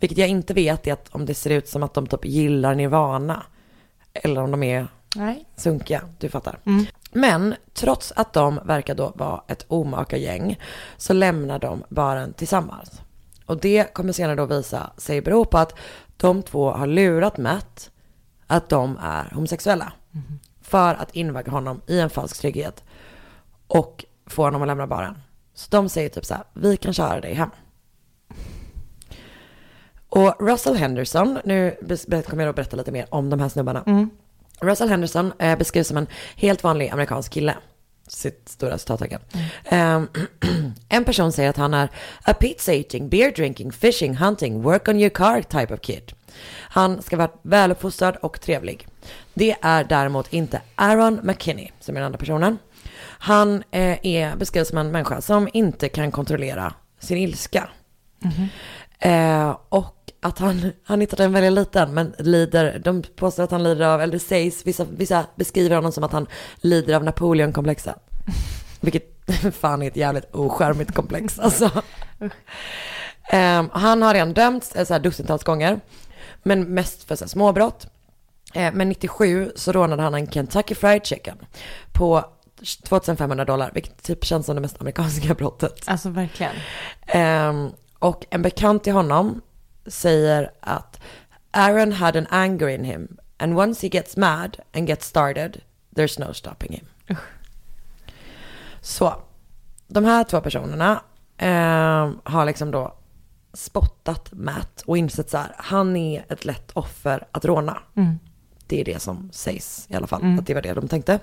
[0.00, 2.74] Vilket jag inte vet är att om det ser ut som att de typ gillar
[2.74, 3.42] Nirvana.
[4.12, 5.44] Eller om de är Nej.
[5.56, 6.58] sunkiga, du fattar.
[7.12, 10.58] Men trots att de verkar då vara ett omaka gäng
[10.96, 13.00] så lämnar de baren tillsammans.
[13.46, 15.74] Och det kommer senare då visa sig bero på att
[16.16, 17.90] de två har lurat Matt
[18.46, 19.92] att de är homosexuella.
[20.66, 22.84] För att invagga honom i en falsk trygghet
[23.66, 25.18] och få honom att lämna baren.
[25.54, 27.50] Så de säger typ så här, vi kan köra dig hem.
[30.08, 31.76] Och Russell Henderson, nu
[32.06, 34.08] kommer jag då berätta lite mer om de här snubbarna.
[34.60, 37.56] Russell Henderson eh, beskrivs som en helt vanlig amerikansk kille.
[38.08, 39.20] Sitt stora citattecken.
[39.64, 40.08] Ehm,
[40.88, 41.90] en person säger att han är
[42.22, 46.12] a pizza eating, beer drinking, fishing, hunting, work on your car type of kid.
[46.76, 48.86] Han ska vara väluppfostrad och trevlig.
[49.34, 52.58] Det är däremot inte Aaron McKinney som är den andra personen.
[53.00, 57.68] Han eh, är beskrivs som en människa som inte kan kontrollera sin ilska.
[58.98, 63.62] Eh, och att han, han hittade en väldigt liten, men lider, de påstår att han
[63.62, 67.96] lider av, eller det sägs, vissa, vissa beskriver honom som att han lider av Napoleonkomplexet.
[68.80, 69.20] Vilket
[69.54, 71.70] fan är ett jävligt ocharmigt komplex alltså.
[73.30, 75.80] Eh, han har redan dömts eh, så här dussintals gånger,
[76.46, 77.86] men mest för så småbrott.
[78.54, 81.38] Eh, men 97 så rånade han en Kentucky Fried Chicken
[81.92, 82.24] på
[82.84, 85.82] 2500 dollar, vilket typ känns som det mest amerikanska brottet.
[85.86, 86.52] Alltså verkligen.
[87.06, 89.40] Ehm, och en bekant till honom
[89.86, 91.00] säger att
[91.50, 95.60] Aaron had an anger in him and once he gets mad and gets started
[95.96, 97.16] there's no stopping him.
[98.80, 99.22] Så,
[99.88, 101.02] de här två personerna
[101.38, 102.95] ehm, har liksom då
[103.56, 107.78] spottat Matt och insett så här, han är ett lätt offer att råna.
[108.66, 111.18] Det är det som sägs i alla fall, att det var det de tänkte.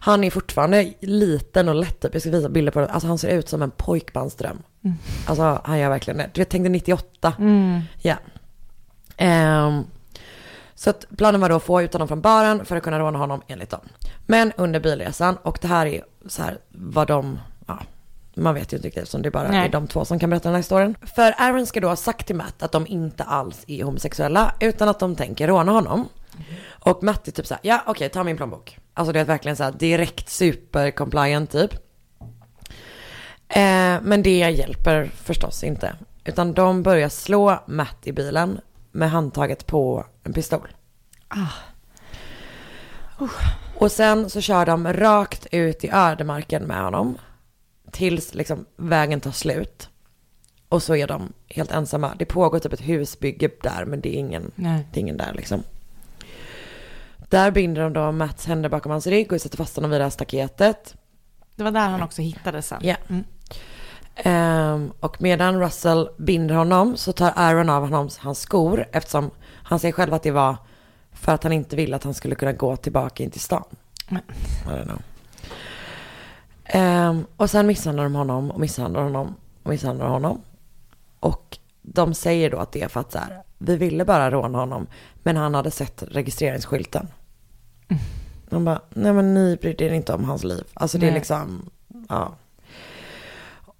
[0.00, 2.86] Han är fortfarande liten och lätt, jag ska visa bilder på det.
[2.88, 4.58] Alltså han ser ut som en pojkbandsdröm.
[5.26, 6.30] Alltså han gör verkligen det.
[6.34, 7.34] Du vet, tänkte 98.
[8.02, 8.16] Ja.
[9.16, 9.84] Ehm,
[10.74, 13.18] Så att planen var då att få ut honom från baren för att kunna råna
[13.18, 13.80] honom enligt dem.
[14.26, 17.38] Men under bilresan, och det här är så här vad de,
[18.36, 19.66] man vet ju inte riktigt eftersom det bara Nej.
[19.66, 20.96] är de två som kan berätta den här historien.
[21.14, 24.88] För Aaron ska då ha sagt till Matt att de inte alls är homosexuella utan
[24.88, 26.08] att de tänker råna honom.
[26.68, 28.78] Och Matt är typ så här, ja okej ta min plånbok.
[28.94, 31.74] Alltså det är verkligen så här direkt super compliant typ.
[33.48, 35.96] Eh, men det hjälper förstås inte.
[36.24, 38.60] Utan de börjar slå Matt i bilen
[38.92, 40.68] med handtaget på en pistol.
[43.74, 47.18] Och sen så kör de rakt ut i ödemarken med honom.
[47.94, 49.88] Tills liksom vägen tar slut.
[50.68, 52.14] Och så är de helt ensamma.
[52.18, 54.86] Det pågår typ ett husbygge där men det är ingen, Nej.
[54.92, 55.62] det är ingen där liksom.
[57.28, 60.04] Där binder de då Mats händer bakom hans rygg och sätter fast honom vid det
[60.04, 60.94] här staketet.
[61.56, 62.80] Det var där han också hittades sen.
[62.82, 62.96] Ja.
[63.08, 63.24] Mm.
[64.16, 69.78] Ehm, och medan Russell binder honom så tar Aaron av honom hans skor eftersom han
[69.78, 70.56] säger själv att det var
[71.12, 73.64] för att han inte ville att han skulle kunna gå tillbaka in till stan.
[74.08, 74.22] Men-
[74.66, 74.98] I don't know.
[76.64, 80.40] Ehm, och sen misshandlar de honom och misshandlar honom och misshandlar honom.
[81.20, 84.58] Och de säger då att det är för att så här, vi ville bara råna
[84.58, 87.08] honom men han hade sett registreringsskylten.
[88.48, 90.64] De bara, nej men ni brydde er inte om hans liv.
[90.74, 91.18] Alltså det är Nej.
[91.18, 91.70] liksom,
[92.08, 92.34] ja.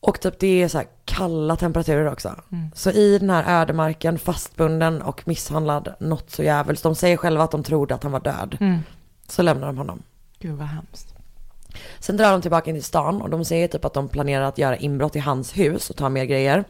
[0.00, 2.34] Och typ det är så här kalla temperaturer också.
[2.74, 6.82] Så i den här ödemarken, fastbunden och misshandlad något så jävligt.
[6.82, 8.56] De säger själva att de trodde att han var död.
[8.60, 8.78] Mm.
[9.28, 10.02] Så lämnar de honom.
[10.38, 11.13] Gud vad hemskt.
[11.98, 14.58] Sen drar de tillbaka in till stan och de säger typ att de planerar att
[14.58, 16.64] göra inbrott i hans hus och ta mer grejer.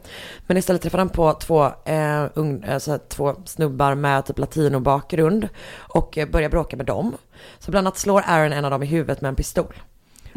[0.47, 6.17] Men istället träffar de på två, eh, ung, alltså två snubbar med typ latinobakgrund och
[6.17, 7.15] eh, börjar bråka med dem.
[7.59, 9.73] Så bland annat slår Aaron en av dem i huvudet med en pistol.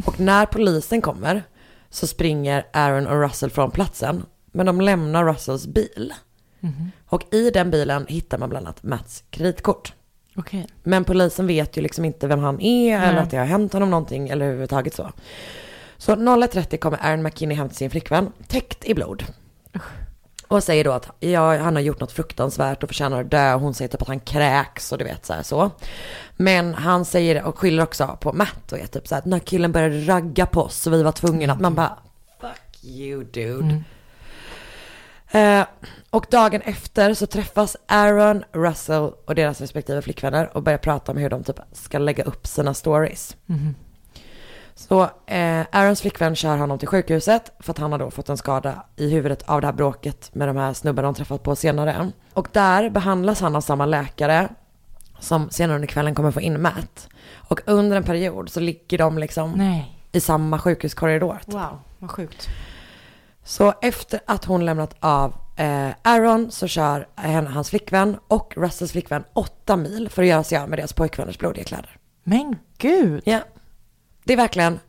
[0.07, 1.43] Och när polisen kommer
[1.91, 4.25] så springer Aaron och Russell från platsen.
[4.53, 6.15] Men de lämnar Russells bil.
[7.09, 9.93] Och i den bilen hittar man bland annat Mats kreditkort.
[10.39, 10.67] Okej.
[10.83, 13.23] Men polisen vet ju liksom inte vem han är eller Nej.
[13.23, 15.11] att det har hänt honom någonting eller överhuvudtaget så.
[15.97, 19.25] Så 01.30 kommer Aaron McKinney hem till sin flickvän, täckt i blod.
[20.49, 23.55] Och säger då att ja, han har gjort något fruktansvärt och förtjänar att dö.
[23.55, 25.71] Hon säger typ att han kräks och du vet så här så.
[26.37, 29.33] Men han säger och skyller också på Matt och är typ så här att den
[29.33, 31.99] här killen började ragga på oss så vi var tvungna att man bara
[32.41, 33.83] fuck you dude.
[35.31, 35.67] Eh,
[36.11, 41.19] och dagen efter så träffas Aaron, Russell och deras respektive flickvänner och börjar prata om
[41.19, 43.37] hur de typ ska lägga upp sina stories.
[44.75, 48.37] Så eh, Aarons flickvän kör honom till sjukhuset för att han har då fått en
[48.37, 52.11] skada i huvudet av det här bråket med de här snubbarna de träffat på senare.
[52.35, 54.49] Och där behandlas han av samma läkare
[55.19, 57.09] som senare under kvällen kommer få in Matt.
[57.35, 59.99] Och under en period så ligger de liksom Nej.
[60.13, 61.39] i samma sjukhuskorridor.
[61.47, 62.49] Wow, vad sjukt.
[63.49, 68.93] Så efter att hon lämnat av eh, Aaron så kör henne, hans flickvän och Russells
[68.93, 71.97] flickvän åtta mil för att göra sig av med deras pojkvänners blodiga kläder.
[72.25, 73.23] Men gud.
[73.27, 73.41] Ja.
[74.25, 74.81] Det är verkligen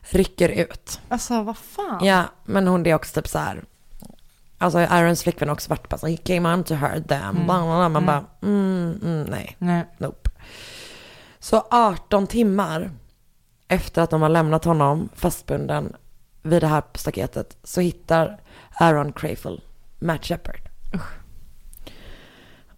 [0.00, 1.00] rycker ut.
[1.08, 2.04] Alltså vad fan.
[2.04, 3.64] Ja, men hon det är också typ så här.
[4.58, 7.44] Alltså Aarons flickvän har också varit bara så he came on to her them.
[7.44, 7.88] Bla.
[7.88, 9.84] Man bara, mm, mm, nej, Nej.
[9.98, 10.30] nope.
[11.38, 12.90] Så 18 timmar
[13.68, 15.96] efter att de har lämnat honom fastbunden
[16.44, 18.40] vid det här staketet så hittar
[18.80, 19.60] Aaron Crayfell
[19.98, 20.60] Matt Shepard.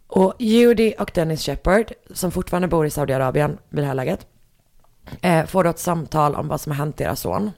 [0.06, 4.26] Och Judy och Dennis Shepard, som fortfarande bor i Saudiarabien vid det här läget,
[5.20, 7.50] eh, får då ett samtal om vad som har hänt deras son.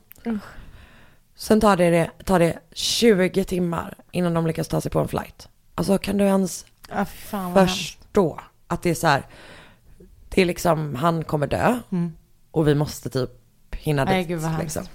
[1.34, 5.48] Sen tar det, tar det 20 timmar innan de lyckas ta sig på en flight.
[5.74, 7.74] Alltså kan du ens Ja, vad hemskt.
[7.76, 9.22] förstå att det är så här,
[10.28, 11.78] det är liksom, han kommer dö
[12.50, 13.30] och vi måste typ
[13.74, 14.28] hinna dit.
[14.28, 14.90] gud, vad hemskt.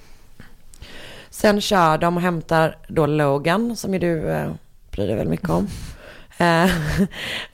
[1.34, 4.52] Sen kör de och hämtar då Logan, som ju du eh,
[4.92, 5.68] bryr dig väl mycket om,
[6.38, 6.72] eh,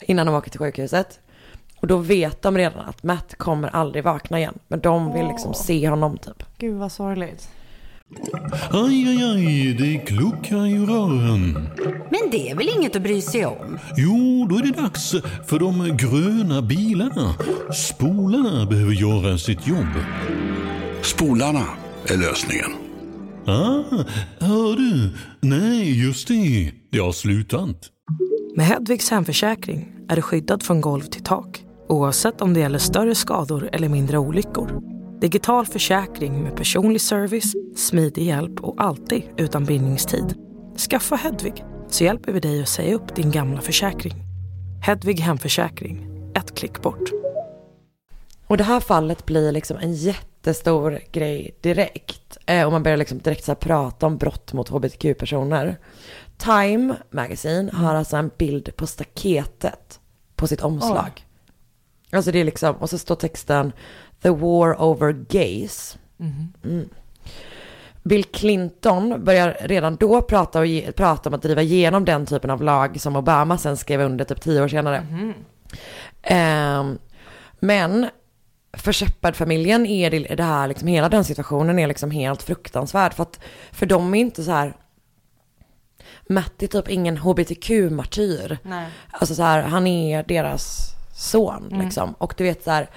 [0.00, 1.20] innan de åker till sjukhuset.
[1.76, 4.58] Och då vet de redan att Matt kommer aldrig vakna igen.
[4.68, 6.42] Men de vill liksom se honom typ.
[6.58, 7.48] Gud vad sorgligt.
[8.70, 11.52] Aj, aj, aj, det kluckar i rören.
[12.10, 13.78] Men det är väl inget att bry sig om?
[13.96, 15.10] Jo, då är det dags
[15.46, 17.34] för de gröna bilarna.
[17.74, 19.94] Spolarna behöver göra sitt jobb.
[21.02, 21.64] Spolarna
[22.06, 22.89] är lösningen.
[23.46, 24.04] Ah,
[24.38, 25.10] hör du?
[25.40, 26.72] Nej, just det.
[26.90, 27.90] Det har slutat.
[28.56, 33.14] Med Hedvigs hemförsäkring är du skyddad från golv till tak oavsett om det gäller större
[33.14, 34.80] skador eller mindre olyckor.
[35.20, 40.34] Digital försäkring med personlig service, smidig hjälp och alltid utan bindningstid.
[40.90, 44.14] Skaffa Hedvig så hjälper vi dig att säga upp din gamla försäkring.
[44.82, 47.10] Hedvig hemförsäkring, ett klick bort.
[48.46, 49.94] Och det här fallet blir liksom en
[50.40, 52.38] jättestor grej direkt.
[52.46, 55.78] Eh, och man börjar liksom direkt så prata om brott mot hbtq-personer.
[56.36, 60.00] Time Magazine har alltså en bild på staketet
[60.36, 61.26] på sitt omslag.
[62.12, 63.72] Alltså det är liksom, och så står texten
[64.22, 65.98] The War Over Gays.
[66.18, 66.88] Mm.
[68.02, 72.50] Bill Clinton börjar redan då prata, och ge, prata om att driva igenom den typen
[72.50, 75.06] av lag som Obama sen skrev under typ tio år senare.
[76.22, 76.98] Ehm,
[77.60, 78.06] men
[78.72, 83.14] för Shepard-familjen är det, det här, liksom, hela den situationen är liksom helt fruktansvärd.
[83.14, 83.40] För att
[83.72, 84.76] för dem är inte så här,
[86.28, 88.58] Matt är typ ingen hbtq-martyr.
[89.10, 91.84] Alltså så här, han är deras son Mm.
[91.84, 92.14] liksom.
[92.18, 92.90] Och du vet så här,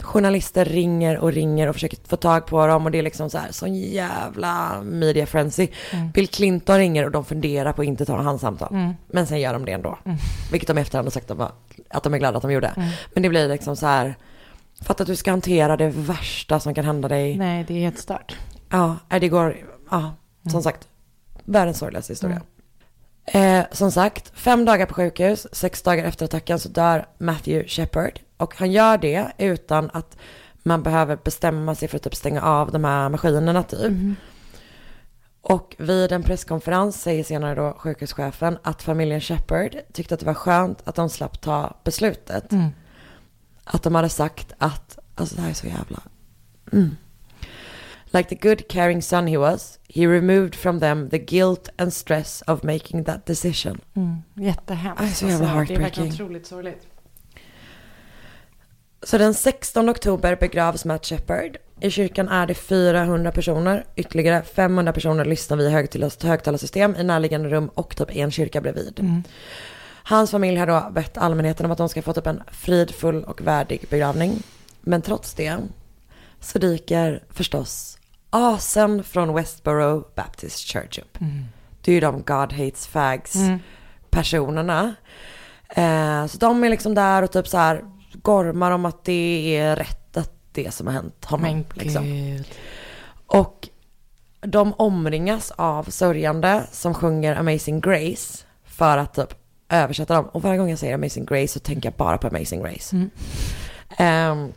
[0.00, 3.38] journalister ringer och ringer och försöker få tag på dem och det är liksom så
[3.38, 5.68] här, sån jävla media frenzy.
[5.92, 6.10] Mm.
[6.10, 8.68] Bill Clinton ringer och de funderar på att inte ta hans samtal.
[9.06, 9.98] Men sen gör de det ändå.
[10.04, 10.16] Mm.
[10.52, 11.52] Vilket de i efterhand har sagt att de, var-
[11.90, 12.72] att de är glada att de gjorde.
[13.12, 14.14] Men det blir liksom så här,
[14.84, 17.36] för att du ska hantera det värsta som kan hända dig.
[17.36, 18.36] Nej, det är helt stört.
[18.70, 19.56] Ja, det går,
[19.90, 20.14] ja,
[20.50, 20.88] som sagt,
[21.44, 22.42] världens sorgligaste historia.
[23.26, 28.20] Eh, som sagt, fem dagar på sjukhus, sex dagar efter attacken så dör Matthew Shepard.
[28.36, 30.16] Och han gör det utan att
[30.62, 33.92] man behöver bestämma sig för att typ stänga av de här maskinerna typ.
[35.40, 40.34] Och vid en presskonferens säger senare då sjukhuschefen att familjen Shepard tyckte att det var
[40.34, 42.52] skönt att de slapp ta beslutet.
[43.64, 46.00] Att de hade sagt att, alltså det här är så jävla,
[46.72, 46.96] mm.
[48.06, 52.42] Like the good caring son he was, he removed from them the guilt and stress
[52.46, 53.80] of making that decision.
[53.96, 54.22] Mm.
[54.34, 55.02] Jättehemskt.
[55.02, 56.12] Aj, så jävla Det är verkligen heartbreaking.
[56.14, 56.86] otroligt sorgligt.
[59.02, 61.56] Så den 16 oktober begravs Matt Shepard.
[61.80, 63.84] I kyrkan är det 400 personer.
[63.96, 69.22] Ytterligare 500 personer lyssnar via högtal- högtalarsystem i närliggande rum och typ en kyrka bredvid.
[70.06, 73.40] Hans familj har då bett allmänheten om att de ska få typ en fridfull och
[73.40, 74.42] värdig begravning.
[74.80, 75.58] Men trots det
[76.40, 77.98] så dyker förstås
[78.30, 81.18] asen från Westboro Baptist Church upp.
[81.80, 83.34] Det är ju de God Hates Fags
[84.10, 84.94] personerna.
[85.68, 89.76] Eh, så de är liksom där och typ så här gormar om att det är
[89.76, 91.52] rätt att det som har hänt honom.
[91.52, 92.04] Men liksom.
[92.04, 92.46] gud.
[93.26, 93.68] Och
[94.40, 99.43] de omringas av sörjande som sjunger Amazing Grace för att typ
[99.74, 100.24] översätta dem.
[100.32, 103.08] Och varje gång jag säger Amazing Grace så tänker jag bara på Amazing Grace.
[103.98, 104.52] Ehm,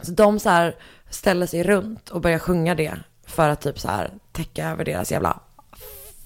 [0.00, 0.74] så de så här
[1.10, 2.94] ställer sig runt och börjar sjunga det
[3.26, 5.40] för att typ så här täcka över deras jävla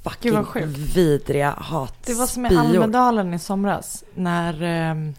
[0.02, 0.66] Gud, fucking vad sjukt.
[0.78, 2.14] vidriga hatspior.
[2.14, 5.14] Det var som i Almedalen i somras när ehm,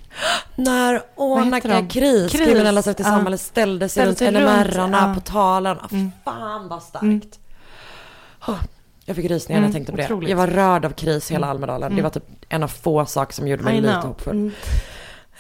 [0.56, 1.88] När, Vad de?
[1.90, 3.04] KRIS, Kris, kriminella ute i ja.
[3.04, 5.78] samhället, ställde sig Ställde runt NMR-arna runt, på talen.
[5.82, 6.12] Ah, Mm.
[6.26, 7.40] Fan vad starkt.
[8.48, 8.60] Åh,
[9.10, 10.04] jag fick rysningar när jag Mm, tänkte på det.
[10.04, 10.30] otroligt.
[10.30, 11.90] Jag var rörd av KRIS hela Almedalen.
[11.90, 12.04] Det Mm.
[12.04, 14.04] var typ en av få saker som gjorde mig I lite know.
[14.08, 14.34] hoppfull.
[14.36, 14.52] Mm.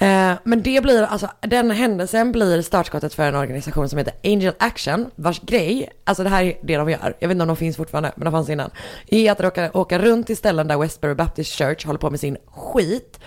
[0.01, 4.53] Eh, men det blir, alltså den händelsen blir startskottet för en organisation som heter Angel
[4.59, 7.57] Action, vars grej, alltså det här är det de gör, jag vet inte om de
[7.57, 8.69] finns fortfarande, men de fanns innan,
[9.07, 12.37] är att åka, åka runt till ställen där Westboro Baptist Church håller på med sin
[12.47, 13.19] skit,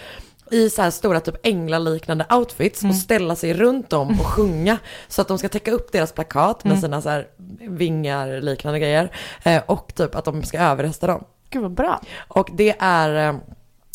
[0.52, 5.22] i så här stora typ änglaliknande outfits och ställa sig runt om och sjunga så
[5.22, 7.28] att de ska täcka upp deras plakat med sina så här
[7.68, 9.12] vingar liknande grejer
[9.42, 11.24] eh, och typ att de ska överrösta dem.
[11.50, 12.00] Gud vad bra.
[12.28, 13.36] Och det är eh,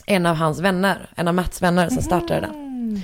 [0.06, 3.04] en av hans vänner, en av Matts vänner som startade den.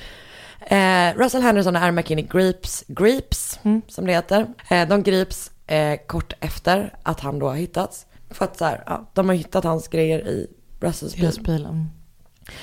[0.61, 4.47] Eh, Russell Henderson och Aaron McKinney grips, grips som det heter.
[4.69, 8.05] Eh, de grips eh, kort efter att han då har hittats.
[8.29, 10.47] För att så här, ja, de har hittat hans grejer i
[10.79, 11.23] Russells bil.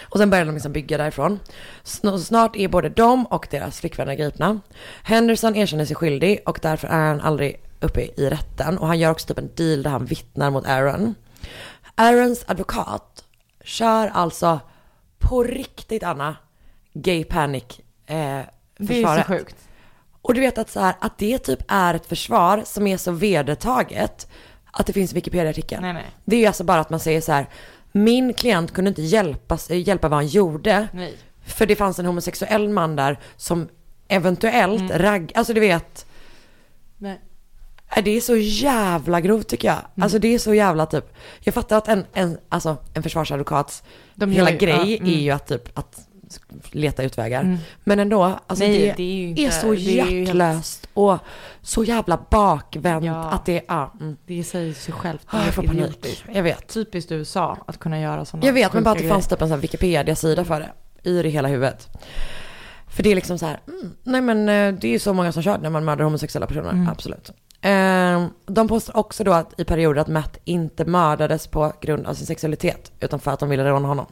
[0.03, 1.39] Och sen börjar de liksom bygga därifrån.
[1.85, 4.61] Sn- Snart är både de och deras flickvänner gripna.
[5.03, 8.79] Henderson erkänner sig skyldig och därför är han aldrig uppe i rätten.
[8.79, 11.15] Och han gör också typ en deal där han vittnar mot Aaron.
[11.95, 13.25] Aarons advokat
[13.65, 14.61] kör alltså
[15.19, 16.37] på riktigt Anna,
[16.93, 17.65] gay panic
[18.07, 18.41] eh,
[18.79, 19.57] Det är så sjukt.
[20.23, 23.13] Och du vet att, så här, att det typ är ett försvar som är så
[23.13, 24.29] vedertaget
[24.73, 25.81] att det finns Wikipedia-artikel.
[25.81, 26.07] Nej, nej.
[26.25, 27.47] Det är ju alltså bara att man säger så här,
[27.93, 30.89] min klient kunde inte hjälpa, hjälpa vad han gjorde.
[30.93, 31.15] Nej.
[31.47, 33.69] För det fanns en homosexuell man där som
[34.09, 34.99] eventuellt Mm.
[34.99, 36.07] ragg, alltså du vet,
[36.99, 37.21] nej.
[37.97, 39.77] äh, det är så jävla grovt tycker jag.
[39.79, 40.03] Mm.
[40.03, 43.83] Alltså det är så jävla typ, jag fattar att en, en, alltså, en försvarsadvokats
[44.15, 45.09] De hela ju- grej ja, mm.
[45.15, 46.07] är ju att typ att
[46.73, 47.41] leta utvägar.
[47.41, 47.59] Mm.
[47.85, 50.89] Men ändå, alltså Nej, det, det är inte- är så det är ju helt- hjärtlöst
[50.95, 51.19] och
[51.63, 53.31] så jävla bakvänt Ja.
[53.31, 53.93] att det, ja.
[54.01, 54.17] Mm.
[54.27, 55.23] Det säger sig självt.
[55.31, 56.25] Det Ah, jag får panik.
[56.33, 56.69] Jag vet.
[56.69, 59.49] Typiskt USA att kunna göra sådana Jag vet, men bara att det fanns typ en
[59.49, 60.71] sån Wikipedia-sida för det.
[61.11, 61.89] I hela huvudet.
[62.89, 65.33] För det är liksom så här, mm, nej men eh, det är ju så många
[65.33, 66.89] som kör när man mördar homosexuella personer, Mm.
[66.89, 67.31] absolut.
[67.63, 72.15] Eh, de påstår också då att i perioder att Matt inte mördades på grund av
[72.15, 74.07] sin sexualitet, utan för att de ville råna honom.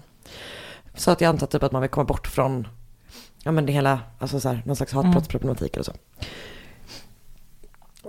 [0.98, 2.68] Så att jag antar typ att man vill komma bort från,
[3.42, 5.92] ja men det hela, alltså så här, någon slags hatbrottsproblematik eller så.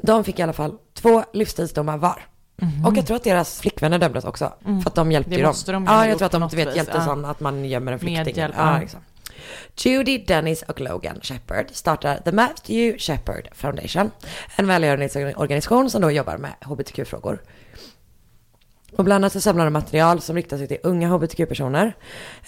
[0.02, 2.26] De fick i alla fall två livstidsdomar var.
[2.86, 4.54] Och jag tror att deras flickvänner dömdes också.
[4.64, 5.52] För att de hjälpte Mm.
[5.52, 5.86] Det ju dem.
[5.86, 7.06] de ja, jag tror att de du vet, hjälpte ja.
[7.06, 8.26] sån att man gömmer en flykting.
[8.26, 9.04] Medhjälp, ja, exakt.
[9.78, 14.12] Judy, Dennis och Logan Shepard startar The Matthew Shepard Foundation,
[14.56, 17.42] en välgörenhetsorganisation som då jobbar med hbtq-frågor.
[19.00, 21.94] Och bland annat så samlar de material som riktar sig till unga hbtq-personer.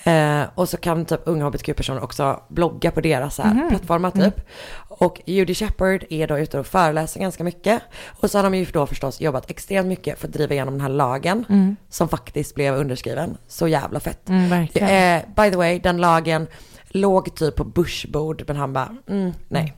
[0.03, 4.41] Eh, och så kan typ unga hbtq-personer också blogga på deras här, plattformar typ.
[4.87, 7.81] Och Judy Shepard är då ute och föreläser ganska mycket.
[8.07, 10.81] Och så har de ju då förstås jobbat extremt mycket för att driva igenom den
[10.81, 11.45] här lagen.
[11.89, 13.37] Som faktiskt blev underskriven.
[13.47, 14.29] Så jävla fett.
[14.29, 14.51] Mm.
[14.73, 16.47] Eh, by the way, den lagen
[16.89, 18.43] låg typ på Bush bord.
[18.47, 19.73] Men han bara, mm, nej.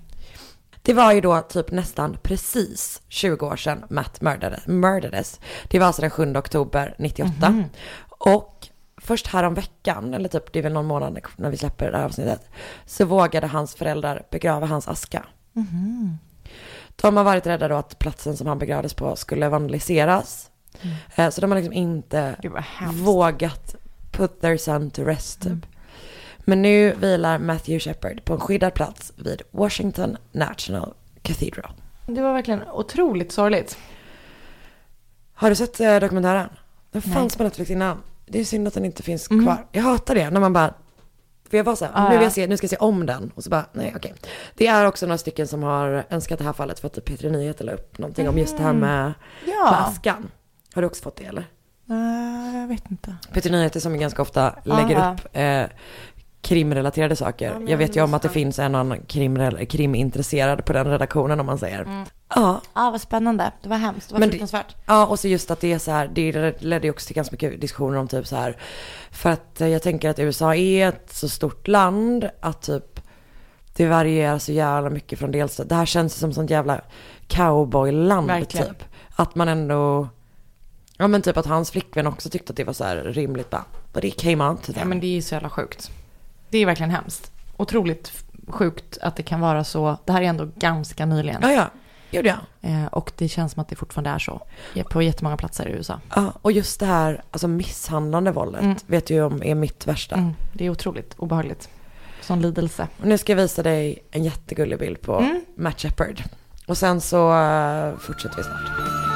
[0.86, 4.68] Det var ju då typ nästan precis 20 år sedan Matt mördades.
[4.68, 5.40] mördades.
[5.68, 7.64] Det var alltså den 7 oktober 98.
[8.10, 8.68] Och
[8.98, 12.06] först här veckan, eller typ det är väl någon månad när vi släpper det här
[12.06, 12.50] avsnittet,
[12.86, 15.26] så vågade hans föräldrar begrava hans aska.
[17.02, 20.50] De har varit rädda då att platsen som han begravdes på skulle vandaliseras.
[21.16, 22.36] Eh, Så de har liksom inte
[22.94, 23.76] vågat
[24.12, 25.66] put their son to rest typ.
[26.46, 31.72] Men nu vilar Matthew Shepard på en skyddad plats vid Washington National Cathedral.
[32.08, 33.78] Det var verkligen otroligt sorgligt.
[35.34, 36.50] Har du sett eh, dokumentären?
[36.92, 37.14] Den Nej.
[37.16, 37.98] fanns på Netflix innan.
[38.26, 39.66] Det är synd att den inte finns kvar.
[39.72, 40.74] Jag hatar det när man bara,
[41.50, 42.24] för jag var så här, Ah, nu, vill ja.
[42.24, 43.32] jag se, nu ska jag se om den.
[43.36, 44.14] Och så bara, nej okej.
[44.56, 47.30] Det är också några stycken som har önskat det här fallet för att typ P3
[47.32, 49.14] Nyheter la upp någonting om just det här med, med
[49.46, 49.76] Ja.
[49.76, 50.32] askan.
[50.74, 51.48] Har du också fått det eller?
[51.86, 53.16] Nej, jag vet inte.
[53.34, 55.14] P3 Nyheter som ganska ofta lägger Aha.
[55.14, 55.64] upp eh,
[56.44, 57.54] krimrelaterade saker.
[57.54, 60.88] men jag vet ju om att det finns en och annan krim, krimintresserad på den
[60.88, 61.82] redaktionen om man säger.
[61.82, 62.06] Mm.
[62.36, 63.52] Ja, Ja, vad spännande.
[63.62, 64.10] Det var hemskt.
[64.10, 64.76] Det var Men fruktansvärt.
[64.86, 67.34] Ja, och så just att det är så här, det ledde ju också till ganska
[67.34, 68.58] mycket diskussioner om typ så här,
[69.12, 73.02] för att jag tänker att USA är ett så stort land att typ
[73.76, 75.70] det varierar så jävla mycket från delstat.
[75.70, 76.82] Det här känns som sånt jävla
[77.28, 78.68] cowboyland Verkligen.
[78.68, 78.84] typ.
[79.16, 80.08] Att man ändå,
[80.98, 83.66] ja men typ att hans flickvän också tyckte att det var så här rimligt bara,
[83.94, 85.92] but it came out to Ja, men det är ju så jävla sjukt.
[86.54, 87.32] Det är verkligen hemskt.
[87.58, 88.12] Otroligt
[88.48, 89.98] sjukt att det kan vara så.
[90.06, 91.40] Det här är ändå ganska nyligen.
[91.42, 91.70] Ja, ja,
[92.12, 92.72] gjorde jag.
[92.72, 94.42] Eh, och det känns som att det fortfarande är så.
[94.90, 96.00] På jättemånga platser i USA.
[96.16, 98.76] Ja, och just det här, alltså misshandlande våldet Mm.
[98.88, 100.16] vet du ju om är mitt värsta.
[100.16, 101.70] Mm, det är otroligt obehagligt.
[102.22, 102.88] Sån lidelse.
[103.02, 105.46] Och nu ska jag visa dig en jättegullig bild på Mm.
[105.56, 106.24] Matt Shepard.
[106.68, 109.13] Och sen så eh, fortsätter vi snart.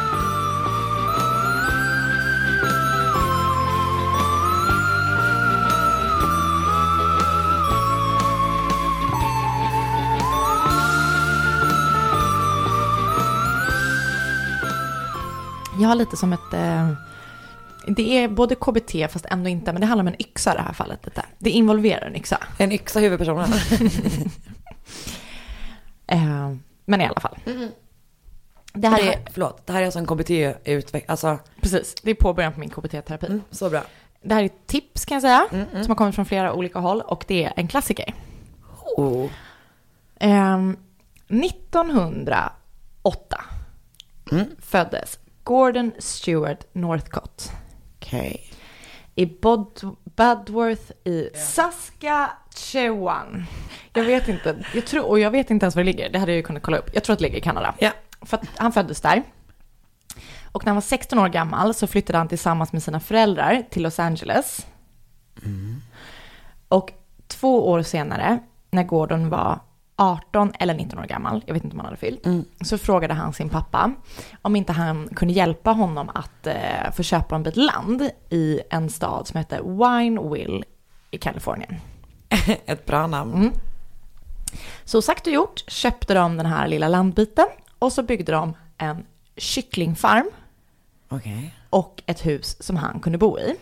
[15.80, 16.54] Jag har lite som ett...
[16.54, 16.92] Eh,
[17.88, 19.72] det är både KBT fast ändå inte.
[19.74, 21.04] Men det handlar om en yxa i det här fallet.
[21.04, 21.26] Detta.
[21.40, 22.38] Det involverar en yxa.
[22.58, 23.50] En yxa huvudpersonen.
[26.10, 26.54] Eh,
[26.86, 27.38] men i alla fall.
[27.46, 27.70] Det
[28.74, 31.04] det här här är, förlåt, det här är alltså en KBT-utveckling.
[31.08, 33.26] Alltså, precis, det är påbörjan på min KBT-terapi.
[33.26, 33.84] mm, så bra.
[34.22, 35.48] Det här är tips kan jag säga.
[35.72, 37.02] Som har kommit från flera olika håll.
[37.02, 38.14] Och det är en klassiker.
[38.98, 39.30] Oh.
[40.20, 40.78] Ehm,
[41.28, 43.44] 1908
[44.60, 47.52] föddes Gordon Stewart Northcott
[48.00, 48.50] Okej.
[49.16, 53.46] i Bod- Budworth i Saskatchewan.
[53.94, 56.10] Jag vet inte, jag tror, och jag vet inte ens var det ligger.
[56.10, 56.90] Det hade jag ju kunnat kolla upp.
[56.94, 57.76] Jag tror att det ligger i Kanada.
[57.80, 57.92] Ja.
[58.22, 59.24] För att han föddes där.
[60.52, 63.84] Och när han var 16 år gammal så flyttade han tillsammans med sina föräldrar till
[63.84, 64.66] Los Angeles.
[66.68, 66.92] Och
[67.28, 68.40] två år senare,
[68.72, 69.60] när Gordon var
[70.00, 72.28] 18 eller 19 år gammal, jag vet inte om han hade fyllt,
[72.62, 73.94] så frågade han sin pappa
[74.42, 78.90] om inte han kunde hjälpa honom att eh, få köpa en bit land i en
[78.90, 80.64] stad som heter Wineville
[81.12, 81.76] i Kalifornien.
[82.66, 83.34] Ett bra namn.
[83.34, 83.54] Mm.
[84.84, 87.48] Så sagt och gjort köpte de den här lilla landbiten
[87.80, 89.06] och så byggde de en
[89.38, 90.30] kycklingfarm
[91.10, 91.54] Okej.
[91.70, 93.56] och ett hus som han kunde bo i.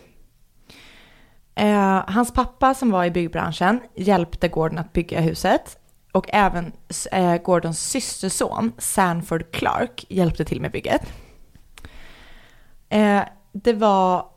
[1.54, 5.78] Eh, hans pappa som var i byggbranschen hjälpte Gordon att bygga huset
[6.16, 6.72] och även
[7.12, 11.02] eh, Gordons systerson Sanford Clark hjälpte till med bygget.
[12.88, 14.28] Eh, det var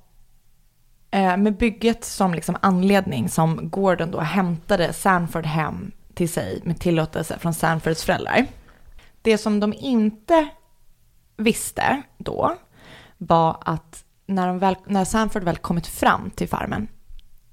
[1.12, 6.80] eh, med bygget som liksom anledning som Gordon då hämtade Sanford hem till sig med
[6.80, 8.46] tillåtelse från Sanfords föräldrar.
[9.22, 10.50] Det som de inte
[11.38, 12.56] visste då
[13.18, 16.88] var att när, de väl, när Sanford väl kommit fram till farmen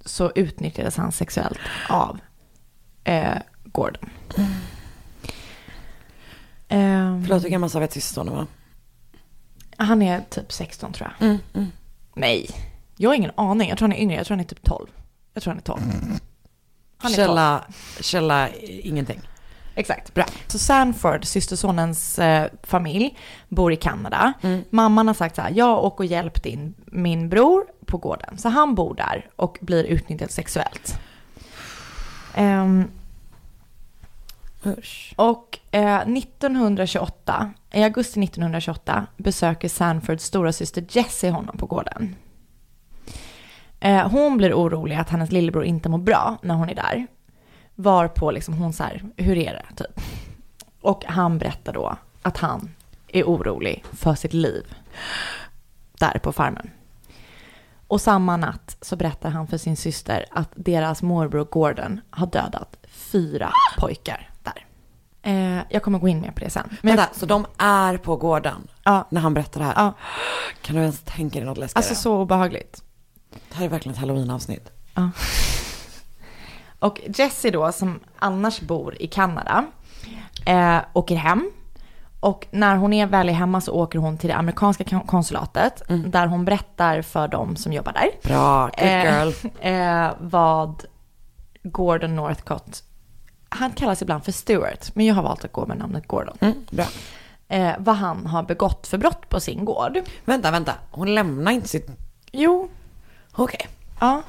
[0.01, 1.59] så utnyttjades han sexuellt
[1.89, 2.19] av
[3.05, 3.39] eh,
[3.77, 4.11] Gordon.
[6.69, 8.47] Ehm, Förlåt, hur gammal sa vi att systersonen var?
[9.79, 11.39] han är typ 16 tror jag.
[12.15, 12.51] Nej,
[12.97, 13.69] jag har ingen aning.
[13.69, 14.17] Jag tror han är yngre.
[14.17, 14.87] Jag tror han är typ 12.
[15.35, 15.81] Jag tror han är 12.
[16.99, 17.27] Han är 12.
[17.27, 17.65] Källa,
[18.01, 19.21] källa, ingenting.
[19.75, 20.15] Exakt.
[20.15, 20.25] Bra.
[20.47, 23.19] Så Sanford, systersonens eh, familj,
[23.49, 24.33] bor i Kanada.
[24.71, 28.39] Mamman har sagt så här, jag åker och hjälp din, min bror på gården.
[28.39, 30.99] Så han bor där och blir utnyttjad sexuellt.
[32.35, 32.91] Ehm,
[34.67, 35.15] Usch.
[35.17, 42.17] och eh, 1928, i augusti 1928 besöker Sanfords stora syster Jessie honom på gården.
[43.81, 47.07] Eh, hon blir orolig att hennes lillebror inte mår bra när hon är där.
[47.75, 49.85] Varpå liksom hon så här, hur är det?
[49.85, 50.01] Typ.
[50.81, 52.71] Och han berättar då att han
[53.09, 54.75] är orolig för sitt liv
[55.99, 56.71] där på farmen.
[57.87, 62.77] Och samma natt så berättar han för sin syster att deras morbror Gordon har dödat
[62.87, 64.31] fyra pojkar.
[65.27, 66.69] Eh, jag kommer gå in mer på det sen.
[66.83, 69.07] Men jag- Vänta, så de är på gården Ja.
[69.11, 69.75] när han berättar det här?
[69.77, 69.93] Ja.
[70.63, 71.79] Kan du ens tänka dig något läskigare?
[71.89, 72.83] Alltså så obehagligt.
[73.49, 74.71] Det här är verkligen ett halloween-avsnitt.
[76.79, 79.65] Och Jessie då, som annars bor i Kanada,
[80.47, 81.51] eh, åker hem.
[82.21, 86.27] Och när hon är väl hemma så åker hon till det amerikanska kon- konsulatet, där
[86.27, 88.11] hon berättar för dem som jobbar där.
[88.23, 89.33] Bra, good girl.
[89.61, 89.73] Eh,
[90.07, 90.85] eh, vad
[91.63, 92.83] Gordon Northcott,
[93.57, 96.37] han kallas ibland för Stewart, men jag har valt att gå med namnet Gordon.
[96.41, 96.85] Mm, bra.
[97.49, 99.99] Eh, vad han har begått för brott på sin gård.
[100.25, 100.73] Vänta, vänta.
[100.91, 101.87] Hon lämnar inte sitt...
[102.33, 102.69] Jo,
[103.33, 103.69] Okej.
[104.01, 104.23] Ja.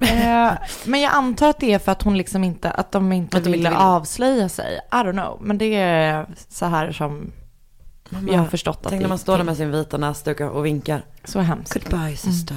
[0.00, 0.52] Eh,
[0.84, 3.44] men jag antar att det är för att hon liksom inte, att de inte Att
[3.44, 3.78] de ville vill.
[3.78, 4.80] avslöja sig.
[4.92, 5.38] I don't know.
[5.40, 7.32] Men det är så här som
[8.28, 10.66] jag har förstått att Tänk det när man står där med sin vita näsduk och
[10.66, 11.02] vinkar.
[11.24, 11.74] Så hemskt.
[11.74, 12.56] Goodbye sister.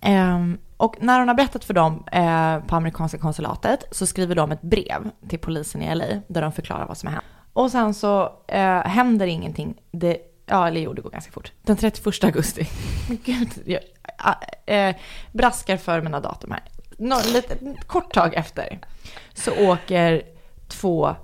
[0.00, 4.52] Ehm, och när hon har berättat för dem eh, på amerikanska konsulatet så skriver de
[4.52, 7.26] ett brev till polisen i LA där de förklarar vad som har hänt.
[7.52, 9.74] Och sen så eh, händer ingenting.
[9.92, 11.52] Det, ja, eller jo, det går ganska fort.
[11.62, 12.68] Den 31 augusti.
[13.24, 13.80] Gud, jag,
[14.18, 14.34] ah,
[14.72, 14.96] eh,
[15.32, 16.62] braskar för mina datum här.
[16.98, 17.56] Nå, lite,
[17.86, 18.78] kort tag efter
[19.34, 20.22] så åker
[20.68, 21.16] två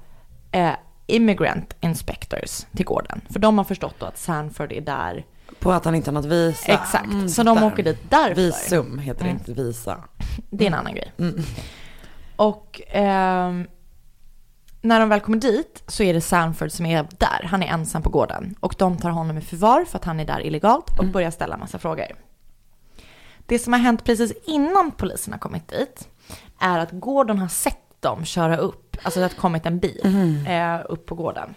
[0.52, 0.72] eh,
[1.06, 3.20] immigrant inspectors till gården.
[3.30, 5.24] För de har förstått då att Sanford är där.
[5.59, 6.72] På att han inte har något visa.
[6.72, 7.66] Exakt, Mm, så de där.
[7.66, 8.34] åker dit därför.
[8.34, 9.36] Visum heter Mm.
[9.36, 10.05] det inte, visa.
[10.51, 11.12] Det är en annan grej.
[12.36, 13.66] Och ehm,
[14.82, 17.42] när de väl kommer dit så är det Sanford som är där.
[17.46, 18.55] Han är ensam på gården.
[18.61, 21.57] Och de tar honom i förvar för att han är där illegalt och börjar ställa
[21.57, 22.07] massa frågor.
[23.46, 26.09] Det som har hänt precis innan polisen har kommit dit
[26.61, 30.01] är att Gordon har sett dem köra upp, alltså det har kommit en bil
[30.48, 31.55] eh, upp på gården.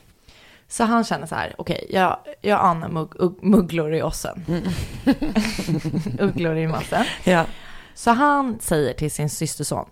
[0.73, 4.45] Så han känner så här, okej, jag, jag anar mugg, ugg, mugglor i ossen.
[6.19, 7.05] Ugglor i mossen.
[7.23, 7.45] Ja.
[7.93, 9.89] Så han säger till sin systerson,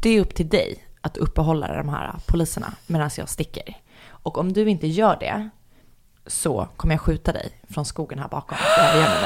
[0.00, 3.76] det är upp till dig att uppehålla de här poliserna medan jag sticker.
[4.08, 5.48] Och om du inte gör det
[6.26, 8.58] så kommer jag skjuta dig från skogen här bakom.
[8.78, 9.18] Jag.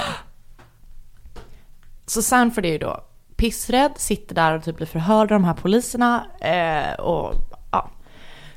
[2.06, 3.04] Så Sanford är ju då
[3.36, 6.26] pissrädd, sitter där och typ blir förhörd av de här poliserna.
[6.40, 7.49] Eh, och.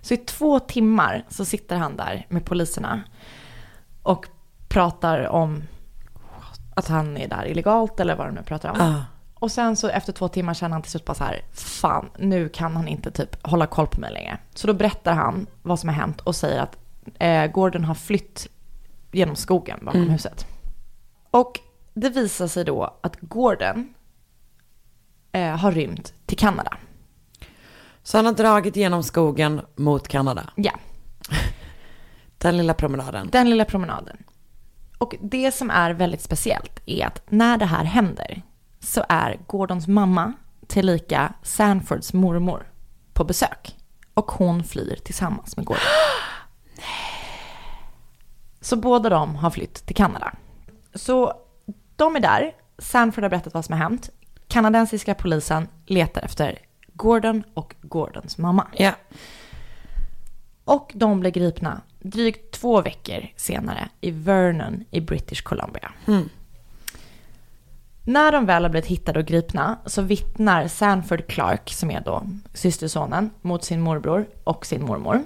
[0.03, 3.01] Så i två timmar så sitter han där med poliserna
[4.03, 4.27] och
[4.67, 5.63] pratar om
[6.75, 8.81] att han är där illegalt eller vad de nu pratar om.
[8.81, 9.01] Ah.
[9.33, 12.49] Och sen så efter två timmar känner han till slut bara så här, fan nu
[12.49, 14.37] kan han inte typ hålla koll på mig längre.
[14.53, 16.77] Så då berättar han vad som har hänt och säger att
[17.19, 18.47] eh, Gordon har flytt
[19.11, 20.47] genom skogen bakom huset.
[21.31, 21.59] Och
[21.93, 23.93] det visar sig då att Gordon
[25.31, 26.77] eh, har rymt till Kanada.
[28.03, 30.49] Så han har dragit genom skogen mot Kanada.
[30.55, 30.71] Ja,
[32.37, 33.29] Den lilla promenaden.
[33.31, 34.17] den lilla promenaden.
[34.97, 38.41] Och det som är väldigt speciellt är att när det här händer
[38.79, 40.33] så är Gordons mamma
[40.67, 42.71] tillika Sanfords mormor
[43.13, 43.75] på besök.
[44.13, 45.81] Och hon flyr tillsammans med Gordon.
[48.61, 50.33] Så båda de har flytt till Kanada.
[50.95, 51.33] Så
[51.95, 52.51] de är där.
[52.77, 54.09] Sanford har berättat vad som har hänt.
[54.47, 56.59] Kanadensiska polisen letar efter
[56.93, 58.67] Gordon och Gordons mamma.
[58.77, 58.91] Ja.
[60.65, 65.91] Och de blev gripna drygt två veckor senare i Vernon i British Columbia.
[68.05, 72.23] När de väl har blivit hittade och gripna så vittnar Sanford Clark, som är då
[72.53, 75.23] systersonen, mot sin morbror och sin mormor.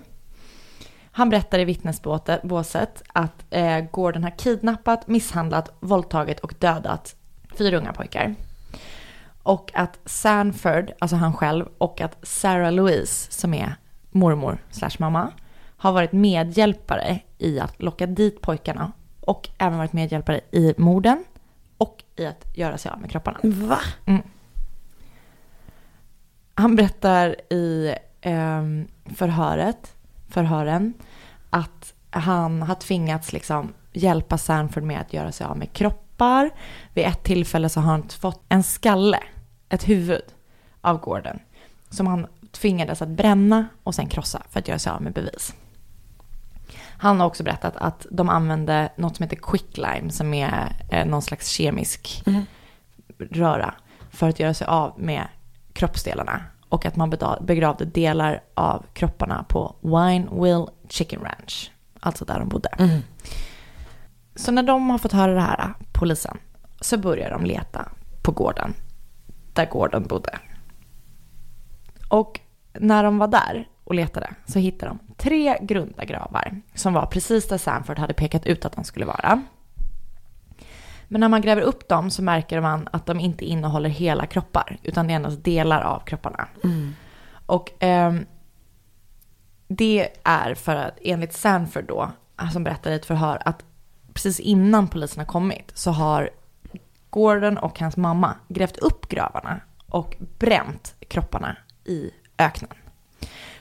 [1.11, 7.15] Han berättar i vittnesbåset att eh, Gordon har kidnappat, misshandlat, våldtagit och dödat
[7.57, 8.35] fyra unga pojkar.
[9.47, 13.75] Och att Sanford, alltså han själv, och att Sarah Louise, som är
[14.11, 15.31] mormor slash mamma,
[15.77, 18.91] har varit medhjälpare i att locka dit pojkarna
[19.21, 21.23] och även varit medhjälpare i morden
[21.77, 23.39] och i att göra sig av med kropparna.
[23.43, 23.79] Va?
[26.53, 29.95] Han berättar i ehm, förhöret,
[30.29, 30.93] förhören
[31.49, 36.49] att han har tvingats liksom hjälpa Sanford med att göra sig av med kroppar.
[36.93, 39.19] Vid ett tillfälle så har han fått en skalle,
[39.69, 40.23] ett huvud
[40.81, 41.39] av Gordon
[41.89, 45.53] som han tvingades att bränna och sen krossa för att göra sig av med bevis.
[46.99, 51.21] Han har också berättat att de använde något som heter quicklime som är eh, någon
[51.21, 52.23] slags kemisk
[53.17, 53.73] röra
[54.09, 55.27] för att göra sig av med
[55.73, 57.09] kroppsdelarna och att man
[57.41, 62.69] begravde delar av kropparna på Winewill Chicken Ranch, alltså där de bodde.
[62.69, 63.01] Mm.
[64.35, 66.37] Så när de har fått höra det här, polisen,
[66.81, 67.89] så börjar de leta
[68.21, 68.73] på gården
[69.57, 70.39] där gården bodde.
[72.09, 72.39] Och
[72.73, 77.47] när de var där och letade så hittade de tre grunda gravar som var precis
[77.47, 79.43] där Sanford hade pekat ut att de skulle vara.
[81.07, 84.77] Men när man gräver upp dem så märker man att de inte innehåller hela kroppar
[84.83, 86.47] utan det är endast delar av kropparna.
[87.45, 88.25] Och ehm,
[89.67, 92.11] det är för att enligt Sanford då,
[92.53, 93.63] som berättade i ett förhör, att
[94.13, 96.29] precis innan polisen har kommit så har
[97.17, 102.71] Gordon och hans mamma grävt upp gravarna och bränt kropparna i öknen.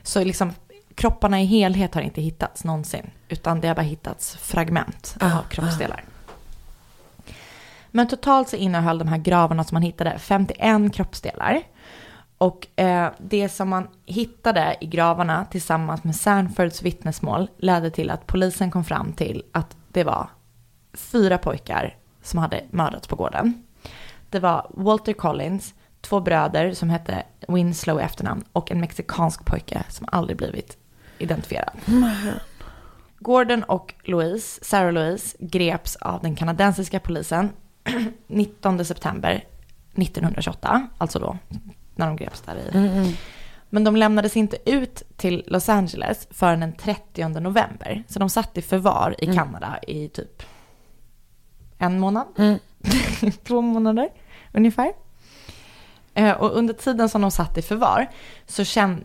[0.02, 0.52] Så liksom
[0.94, 6.04] kropparna i helhet har inte hittats någonsin, utan det har bara hittats fragment av kroppsdelar.
[7.90, 11.62] Men totalt så innehöll de här gravarna som man hittade 51 kroppsdelar.
[12.38, 18.26] Och eh, det som man hittade i gravarna tillsammans med Sanfords vittnesmål ledde till att
[18.26, 20.28] polisen kom fram till att det var
[20.92, 21.96] fyra pojkar
[22.26, 23.62] som hade mördats på gården.
[24.30, 29.84] Det var Walter Collins, två bröder som hette Winslow i efternamn och en mexikansk pojke
[29.88, 30.76] som aldrig blivit
[31.18, 31.70] identifierad.
[33.18, 37.50] Gordon och Louise, Sarah Louise, greps av den kanadensiska polisen
[38.26, 39.44] 19 september
[39.94, 41.38] 1928, alltså då
[41.94, 43.16] när de greps där i.
[43.70, 48.04] Men de lämnades inte ut till Los Angeles förrän den 30 november.
[48.08, 50.42] Så de satt i förvar i Kanada i typ
[51.78, 52.26] en månad,
[53.46, 54.08] två månader
[54.52, 54.92] ungefär.
[56.14, 58.06] Eh, Och under tiden som de satt i förvar
[58.46, 58.62] så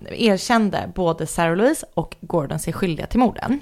[0.10, 3.60] erkände både Sarah Louise och Gordon sig skyldiga till morden.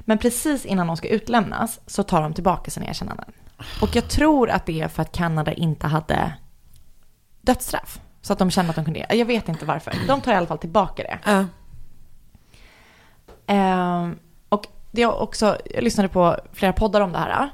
[0.00, 3.32] Men precis innan de ska utlämnas så tar de tillbaka sina erkännanden.
[3.82, 6.32] Och jag tror att det är för att Kanada inte hade
[7.40, 8.00] dödsstraff.
[8.22, 9.94] Så att de kände att de kunde, jag vet inte varför.
[10.06, 11.18] De tar i alla fall tillbaka det.
[13.46, 14.18] Ehm,
[14.48, 17.50] och det är också, jag lyssnade på flera poddar om det här.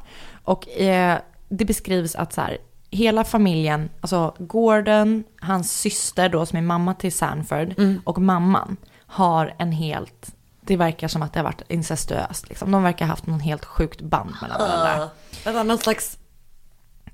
[0.48, 1.18] Och eh,
[1.48, 2.58] det beskrivs att så här,
[2.90, 7.74] hela familjen, alltså Gordon, hans syster då som är mamma till Sanford
[8.04, 8.76] och mamman
[9.06, 12.48] har en helt, det verkar som att det har varit incestuöst.
[12.48, 12.70] Liksom.
[12.70, 15.08] De verkar ha haft någon helt sjukt band mellan varandra.
[15.44, 16.18] Vänta, någon slags...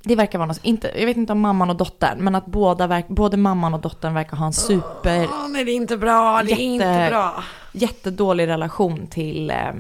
[0.02, 2.86] Det verkar vara något, inte, jag vet inte om mamman och dottern, men att båda
[2.86, 6.42] verk, både mamman och dottern verkar ha en super, Åh, nej, det är inte bra.
[6.42, 7.44] Det är inte bra.
[7.72, 9.72] jättedålig relation till, eh,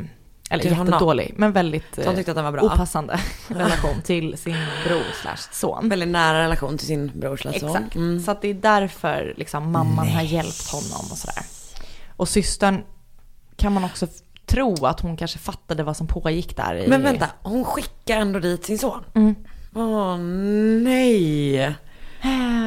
[0.54, 0.92] eller Till honom.
[0.92, 2.62] jättedålig, men väldigt De tyckte att den var bra.
[2.62, 5.88] opassande relation till sin bror slash son.
[5.88, 7.76] Väldigt nära relation till sin bror slash son.
[7.76, 7.94] Exakt.
[7.94, 8.22] Mm.
[8.22, 11.42] Så att det är därför liksom, mamman har hjälpt honom och sådär.
[12.16, 12.82] Och systern
[13.56, 14.06] kan man också
[14.46, 16.74] tro att hon kanske fattade vad som pågick där.
[16.74, 16.88] I...
[16.88, 19.04] Men vänta, hon skickar ändå dit sin son?
[19.14, 19.34] Mm.
[19.74, 21.74] Åh nej.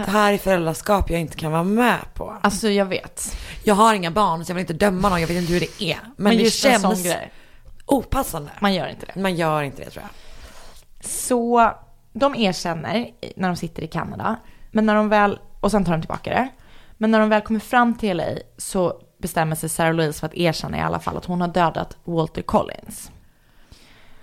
[0.06, 2.38] Det här är föräldraskap jag inte kan vara med på.
[2.42, 3.38] Alltså jag vet.
[3.64, 5.84] Jag har inga barn så jag vill inte döma någon, jag vet inte hur det
[5.84, 5.98] är.
[6.04, 7.32] Men, Men det känns grej.
[7.88, 8.52] Opassande.
[8.60, 9.22] Man gör inte det.
[9.22, 10.12] Man gör inte det tror jag.
[11.10, 11.72] Så
[12.14, 14.36] de erkänner när de sitter i Kanada.
[14.72, 16.48] Men när de väl, och sen tar de tillbaka det.
[16.98, 18.24] Men när de väl kommer fram till LA
[18.58, 21.98] så bestämmer sig Sarah Louise för att erkänna i alla fall att hon har dödat
[22.04, 23.12] Walter Collins.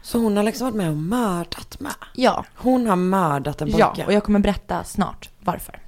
[0.02, 1.94] Så hon har liksom varit med och mördat med.
[2.14, 4.06] Ja, Hon har mördat en ja pojke.
[4.06, 5.80] och jag kommer berätta snart varför.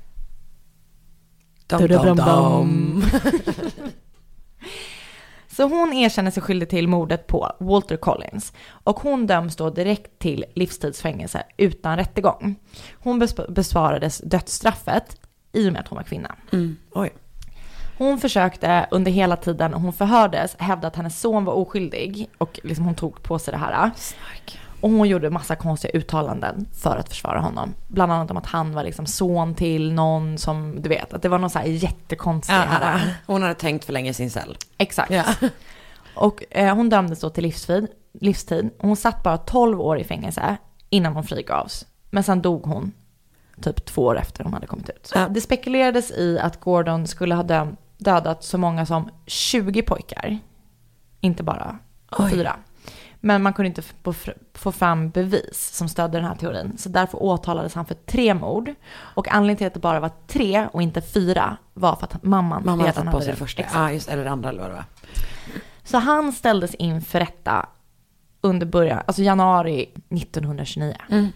[1.66, 3.02] Dum, dum, dum.
[5.56, 10.18] Så hon erkänner sig skyldig till mordet på Walter Collins och hon döms då direkt
[10.18, 12.56] till livstidsfängelse utan rättegång.
[12.92, 15.20] Hon besvarades dödsstraffet
[15.52, 16.34] i och med att hon var kvinna.
[16.52, 16.76] Mm.
[16.90, 17.12] Oj.
[17.98, 22.84] Hon försökte under hela tiden hon förhördes hävda att hennes son var oskyldig och liksom
[22.84, 23.90] hon tog på sig det här.
[23.96, 24.60] Snark.
[24.86, 27.74] Och hon gjorde massa konstiga uttalanden för att försvara honom.
[27.88, 31.28] Bland annat om att han var liksom son till någon som, du vet, att det
[31.28, 34.56] var någon så här jättekonstig Ja, hon hade tänkt för länge i sin cell.
[34.78, 35.10] Exakt.
[35.10, 35.24] Ja.
[36.14, 37.86] Och eh, hon dömdes då till livstid.
[38.20, 38.70] livstid.
[38.78, 40.56] Hon satt bara 12 år i fängelse
[40.90, 41.86] innan hon frigavs.
[42.10, 42.92] Men sen dog hon
[43.62, 45.12] typ två år efter hon hade kommit ut.
[45.14, 45.28] Ja.
[45.28, 50.38] Det spekulerades i att Gordon skulle ha döm- dödat så många som 20 pojkar.
[51.20, 51.78] Inte bara
[52.18, 52.30] Oj.
[52.30, 52.56] fyra.
[53.26, 53.82] Men man kunde inte
[54.54, 56.78] få, fram bevis som stödde den här teorin.
[56.78, 58.74] Så därför åtalades han för tre mord.
[58.96, 62.62] Och anledningen till att det bara var tre och inte fyra var för att mamman,
[62.64, 63.62] Mamma hade redan fått på sig det första.
[63.62, 63.78] Exakt.
[63.78, 64.84] Ja, just eller det andra eller vad det var.
[65.84, 67.68] Så han ställdes inför rätta
[68.40, 70.96] under början, alltså januari 1929.
[71.10, 71.28] Mm.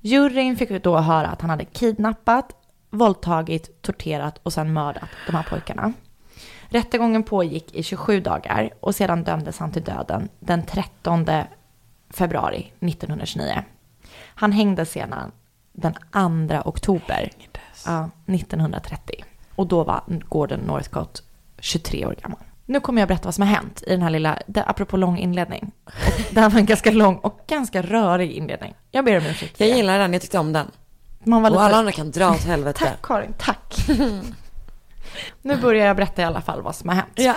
[0.00, 2.52] Juryn fick då höra att han hade kidnappat,
[2.90, 5.92] våldtagit, torterat och sen mördat de här pojkarna.
[6.74, 11.26] Rättegången pågick i 27 dagar och sedan dömdes han till döden den 13
[12.10, 13.62] februari 1929.
[14.16, 15.32] Han hängdes sedan
[15.72, 15.94] den
[16.52, 17.30] 2 oktober
[17.86, 19.24] Ja, 1930.
[19.54, 21.22] Och då var Gordon Northcott
[21.58, 22.38] 23 år gammal.
[22.66, 25.72] Nu kommer jag berätta vad som har hänt i den här lilla, apropå lång inledning.
[25.84, 28.74] Och det här var en ganska lång och ganska rörig inledning.
[28.90, 29.60] Jag ber om ursäkt.
[29.60, 30.66] Jag gillar den, jag tyckte om den.
[31.24, 31.64] Man var Och lite...
[31.64, 32.78] alla andra kan dra åt helvete.
[32.84, 33.74] Tack Karin, tack.
[35.42, 37.12] nu börjar jag berätta i alla fall vad som har hänt.
[37.14, 37.34] Ja.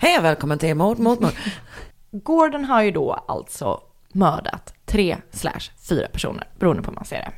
[0.00, 1.32] Hej och välkommen till Mord mot mord.
[2.10, 3.80] Gordon har ju då alltså
[4.12, 7.32] mördat tre slash fyra personer, beroende på hur man ser det.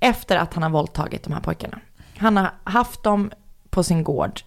[0.00, 1.80] Efter att han har våldtagit de här pojkarna.
[2.16, 3.32] Han har haft dem
[3.70, 4.40] på sin gård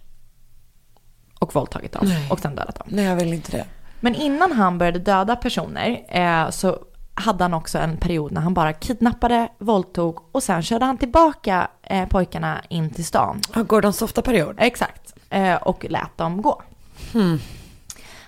[1.38, 2.30] och våldtagit dem Nej.
[2.30, 2.86] och sen dödat dem.
[2.90, 3.64] Nej, jag vill inte det.
[4.00, 6.78] Men innan han började döda personer eh, så
[7.18, 11.68] hade han också en period när han bara kidnappade, våldtog och sen körde han tillbaka
[11.82, 13.40] eh, pojkarna in till stan.
[13.54, 14.56] Gordons softa period.
[14.58, 15.14] Exakt.
[15.30, 16.62] Eh, och lät dem gå.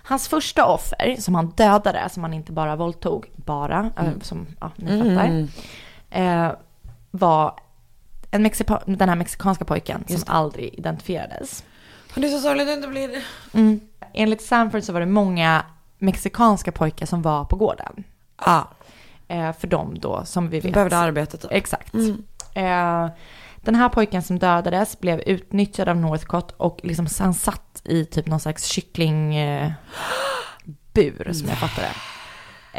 [0.02, 4.70] Hans första offer, som han dödade, som han inte bara våldtog, bara, eh, som ja,
[4.76, 5.48] ni fattar,
[6.22, 6.52] eh,
[7.10, 7.54] var
[8.30, 11.64] en Mexipa- den här mexikanska pojken som aldrig identifierades.
[12.14, 13.24] Det är så sorgligt att det inte blir.
[13.52, 13.80] Mm.
[14.14, 15.64] Enligt Sanford så var det många
[15.98, 18.04] mexikanska pojkar som var på gården.
[18.46, 18.68] Ja,
[19.28, 20.72] Eh, för dem då, som vi vet.
[20.72, 21.40] behövde arbetet.
[21.40, 21.48] då.
[21.50, 21.94] Exakt.
[22.54, 23.08] Eh,
[23.56, 28.26] den här pojken som dödades blev utnyttjad av Northcott och liksom han satt i typ
[28.26, 29.76] någon slags kycklingbur
[30.94, 31.94] eh, som jag fattar det.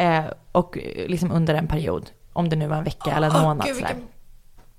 [0.04, 3.42] Eh, och eh, liksom under en period, om det nu var en vecka eller en
[3.42, 3.86] månad gud,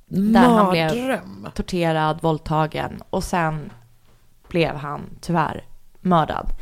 [0.06, 1.16] Där han blev
[1.54, 3.72] torterad, våldtagen och sen
[4.48, 5.64] blev han tyvärr
[6.00, 6.52] mördad.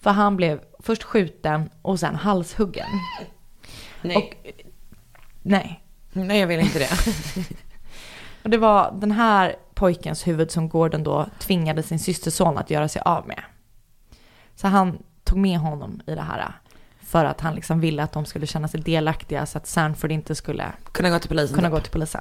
[0.00, 2.86] För han blev först skjuten och sen halshuggen.
[4.04, 4.16] Nej.
[4.16, 4.50] Och,
[5.42, 5.80] nej,
[6.12, 6.88] Nej, jag vill inte det.
[8.42, 12.88] Och det var den här pojkens huvud som Gordon då tvingade sin systerson att göra
[12.88, 13.42] sig av med.
[14.54, 16.52] Så han tog med honom i det här.
[17.02, 20.34] För att han liksom ville att de skulle känna sig delaktiga så att Sanford inte
[20.34, 21.54] skulle Kunna gå till polisen.
[21.56, 21.74] kunna typ.
[21.74, 22.20] gå till polisen.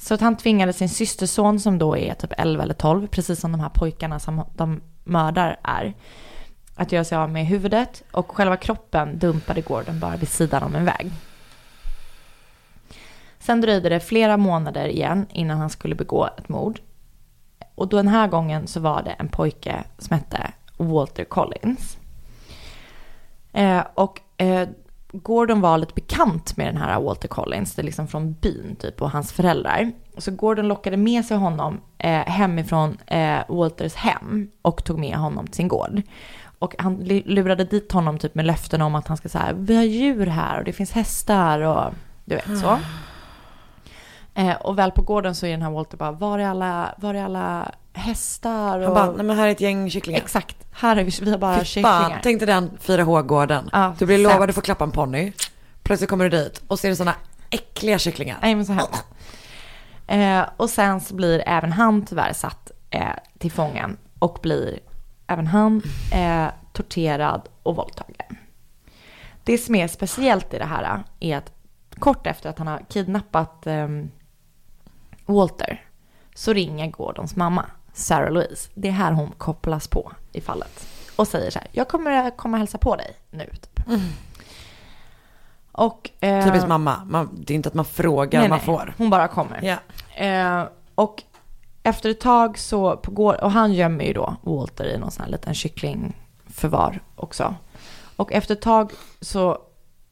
[0.00, 3.52] Så att han tvingade sin systerson som då är typ 11 eller 12, precis som
[3.52, 5.94] de här pojkarna som de mördar är,
[6.80, 10.74] att göra sig av med huvudet och själva kroppen dumpade Gordon bara vid sidan om
[10.74, 11.10] en väg.
[13.38, 16.80] Sen dröjde det flera månader igen innan han skulle begå ett mord.
[17.74, 21.98] Och då den här gången så var det en pojke som hette Walter Collins.
[23.52, 24.68] Eh, och eh,
[25.12, 29.02] Gordon var lite bekant med den här Walter Collins, det är liksom från byn typ
[29.02, 29.92] och hans föräldrar.
[30.18, 35.46] Så Gordon lockade med sig honom eh, hemifrån eh, Walters hem och tog med honom
[35.46, 36.02] till sin gård.
[36.60, 39.82] Och han lurade dit honom typ med löften om att han ska säga vi har
[39.82, 41.94] djur här och det finns hästar och
[42.24, 42.78] du vet så.
[44.34, 47.14] Eh, och väl på gården så är den här Walter bara, var är alla, var
[47.14, 48.78] är alla hästar?
[48.78, 48.84] Och...
[48.84, 50.20] Han bara, nej men här är ett gäng kycklingar.
[50.20, 52.20] Exakt, här är vi, vi har bara Fy fan, kycklingar.
[52.22, 53.70] tänk dig den 4H-gården.
[53.72, 54.48] Ja, du blir lovad sämst.
[54.48, 55.32] att få klappa en ponny.
[55.82, 57.14] Plötsligt kommer du dit och ser sådana
[57.50, 58.38] äckliga kycklingar.
[58.42, 58.86] Nej men så här.
[60.06, 63.08] Eh, och sen så blir även han tyvärr satt eh,
[63.38, 64.78] till fången och blir
[65.30, 68.36] även han eh, torterad och våldtagen.
[69.44, 71.52] Det som är speciellt i det här är att
[71.98, 74.10] kort efter att han har kidnappat ehm,
[75.26, 75.84] Walter
[76.34, 78.70] så ringer Gordons mamma, Sarah Louise.
[78.74, 80.86] Det är här hon kopplas på i fallet.
[81.16, 83.46] Och säger så här, jag kommer komma och hälsa på dig nu.
[83.46, 83.80] Typ.
[85.72, 87.04] Och, eh, Typiskt mamma.
[87.04, 88.94] Man, det är inte att man frågar, nej, man nej, får.
[88.98, 89.62] Hon bara kommer.
[89.62, 89.76] Ja.
[90.24, 91.22] Eh, och
[91.82, 95.24] efter ett tag så, på går, och han gömmer ju då Walter i någon sån
[95.24, 97.54] här liten kycklingförvar också.
[98.16, 99.58] Och efter ett tag så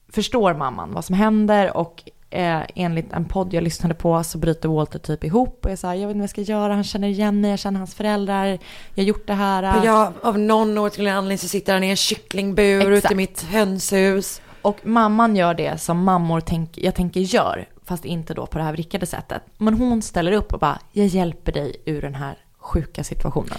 [0.09, 4.69] förstår mamman vad som händer och eh, enligt en podd jag lyssnade på så bryter
[4.69, 6.85] Walter typ ihop och är så här, jag vet inte vad jag ska göra, han
[6.85, 8.47] känner igen mig, jag känner hans föräldrar,
[8.95, 9.85] jag har gjort det här.
[9.85, 13.13] Jag, av någon outgrundlig anledning så sitter han i en kycklingbur ute Exakt.
[13.13, 14.41] i mitt hönshus.
[14.63, 18.65] Och mamman gör det som mammor tänk, jag tänker gör, fast inte då på det
[18.65, 19.43] här vrickade sättet.
[19.59, 23.59] Men hon ställer upp och bara, jag hjälper dig ur den här sjuka situationen.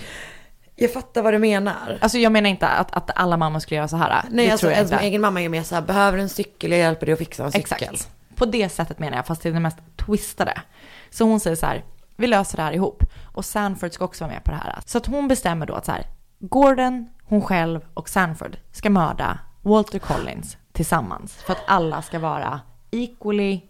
[0.76, 1.98] Jag fattar vad du menar.
[2.02, 4.24] Alltså jag menar inte att, att alla mammor skulle göra så här.
[4.30, 5.06] Nej, det alltså tror jag en som inte.
[5.06, 7.52] egen mamma är mer så här, behöver en cykel, jag hjälper dig att fixa en
[7.52, 7.78] cykel.
[7.82, 8.10] Exakt.
[8.36, 10.62] På det sättet menar jag, fast det är det mest twistade.
[11.10, 11.84] Så hon säger så här,
[12.16, 13.04] vi löser det här ihop.
[13.34, 14.80] Och Sanford ska också vara med på det här.
[14.86, 16.06] Så att hon bestämmer då att så här,
[16.40, 21.34] Gordon, hon själv och Sanford ska mörda Walter Collins tillsammans.
[21.34, 22.62] För att alla ska vara
[22.92, 23.62] equally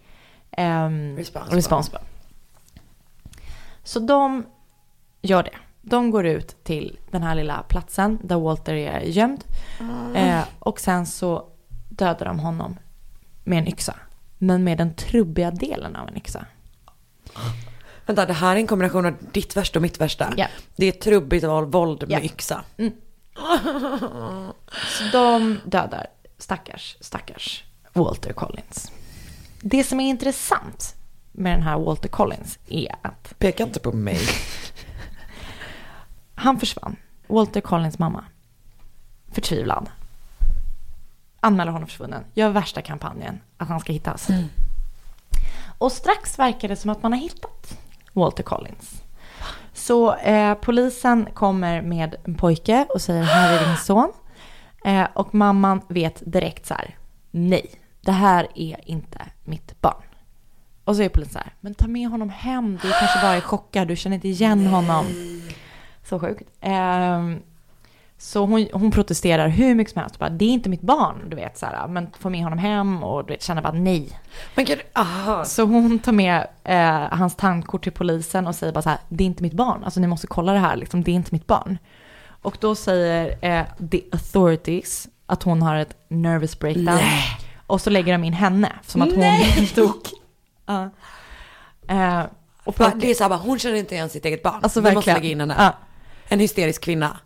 [0.52, 1.58] ehm, Responsible.
[1.58, 2.00] responsible.
[3.84, 4.45] Så de
[5.22, 5.56] gör det.
[5.82, 9.43] De går ut till den här lilla platsen där Walter är gömd.
[10.16, 11.47] Eh, och sen så
[11.89, 12.78] dödar de honom
[13.43, 13.95] med en yxa.
[14.38, 16.45] Men med den trubbiga delen av en yxa.
[18.06, 20.34] Vänta, det här är en kombination av ditt värsta och mitt värsta.
[20.38, 20.47] Ja.
[20.76, 22.20] Det är trubbigt våld våld med Ja.
[22.26, 22.64] yxa.
[24.97, 28.91] Så de dödar stackars, stackars Walter Collins.
[29.62, 30.95] Det som är intressant
[31.32, 34.20] med den här Walter Collins är att Peka inte på mig.
[36.36, 36.95] han försvann.
[37.28, 38.24] Walter Collins mamma.
[39.32, 39.89] Förtvivlad.
[41.39, 42.24] Anmäler honom försvunnen.
[42.34, 44.28] Gör värsta kampanjen att han ska hittas.
[45.78, 47.78] Och strax verkar det som att man har hittat
[48.14, 49.03] Walter Collins.
[49.74, 54.12] Så eh, polisen kommer med en pojke och säger här är din son.
[54.86, 56.97] Eh, och mamman vet direkt så här,
[57.32, 57.72] nej,
[58.02, 60.04] det här är inte mitt barn.
[60.84, 63.41] Och så är polisen så här, men ta med honom hem, du kanske bara är
[63.41, 65.06] chockad, du känner inte igen honom.
[66.04, 66.43] Så sjukt.
[66.62, 67.39] Ehm,
[68.18, 70.20] så hon, hon protesterar hur mycket som helst.
[70.20, 71.58] Bara, det är inte mitt barn, du vet.
[71.58, 74.20] Så här, men få med honom hem och du vet, känner bara nej.
[74.56, 75.45] Men gud, aha.
[75.45, 79.24] Så hon tar med eh, hans tandkort till polisen och säger bara så här, det
[79.24, 79.84] är inte mitt barn.
[79.84, 81.78] Alltså ni måste kolla det här, liksom, det är inte mitt barn.
[82.41, 87.00] Och då säger eh, the authorities att hon har ett nervous breakdown.
[87.70, 89.24] Och så lägger de in henne, som att hon
[89.76, 90.01] dog.
[90.65, 90.89] Ja.
[91.88, 92.24] Eh,
[92.63, 94.59] och Bara, Det är så här, bara, hon känner inte igen sitt eget barn.
[94.61, 95.55] Alltså Vi måste lägga in henne.
[95.57, 95.74] Ja.
[96.28, 97.17] En hysterisk kvinna.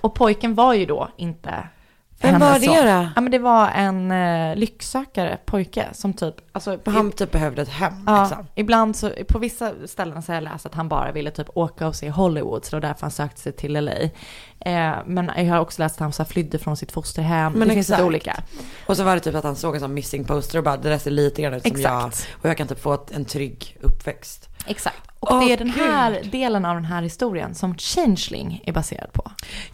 [0.00, 1.68] Och pojken var ju då inte
[2.22, 2.74] Vem var det son.
[2.74, 3.08] då?
[3.14, 7.68] Ja men det var en eh, lycksökare pojke som typ, alltså Han typ behövde ett
[7.68, 8.46] hem ja, liksom.
[8.54, 11.88] ibland så, på vissa ställen så har jag läst att han bara ville typ åka
[11.88, 13.92] och se Hollywood, så det var därför han sökte sig till LA.
[14.60, 17.52] Eh, men jag har också läst att han så flydde från sitt fosterhem.
[17.52, 18.06] Men det finns lite exakt.
[18.06, 18.42] olika.
[18.86, 20.88] Och så var det typ att han såg en sån missing poster och bara det
[20.88, 22.06] där ser lite grann ut som jag.
[22.06, 22.28] Exakt.
[22.42, 24.49] Och jag kan typ få ett, en trygg uppväxt.
[24.66, 24.96] Exakt.
[25.20, 26.30] Och Åh, det är den här Gud.
[26.32, 29.30] delen av den här historien som Changeling är baserad på.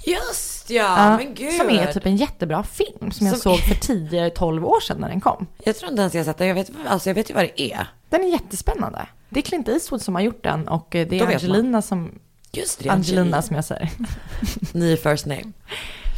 [0.06, 1.52] Just ja, Ja, men gud.
[1.52, 5.08] Som är typ en jättebra film som jag Som- såg för 10-12 år sedan när
[5.08, 5.46] den kom.
[5.64, 6.48] Jag tror inte ens jag har sett den.
[6.48, 7.86] Jag vet, alltså jag vet ju vad det är.
[8.08, 9.06] Den är jättespännande.
[9.28, 11.32] Det är Clint Eastwood som har gjort den och eh, det är man.
[11.34, 12.18] Angelina som,
[12.52, 13.90] Just det, Angelina som jag säger,
[14.72, 15.52] Ny first name.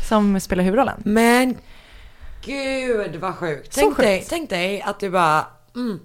[0.08, 1.02] som spelar huvudrollen.
[1.04, 1.56] Men
[2.44, 3.74] gud vad sjukt.
[3.74, 4.06] Så Tänk, sjukt.
[4.06, 6.00] Dig, tänk dig att du bara, mm,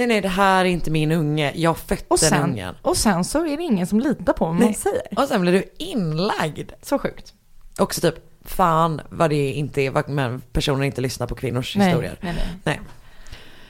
[0.00, 1.52] nej nej det här är inte min unge.
[1.54, 2.74] Jag födde Och den sen, ungen.
[2.82, 4.74] och sen så är det ingen som litar på vad man Nej.
[4.74, 5.02] säger.
[5.16, 6.72] Och sen blir du inlagd.
[6.82, 7.34] Så sjukt.
[7.78, 12.18] Också typ, fan vad det inte är, vad men personer inte lyssnar på kvinnors historier.
[12.20, 12.34] Nej,
[12.64, 12.80] nej.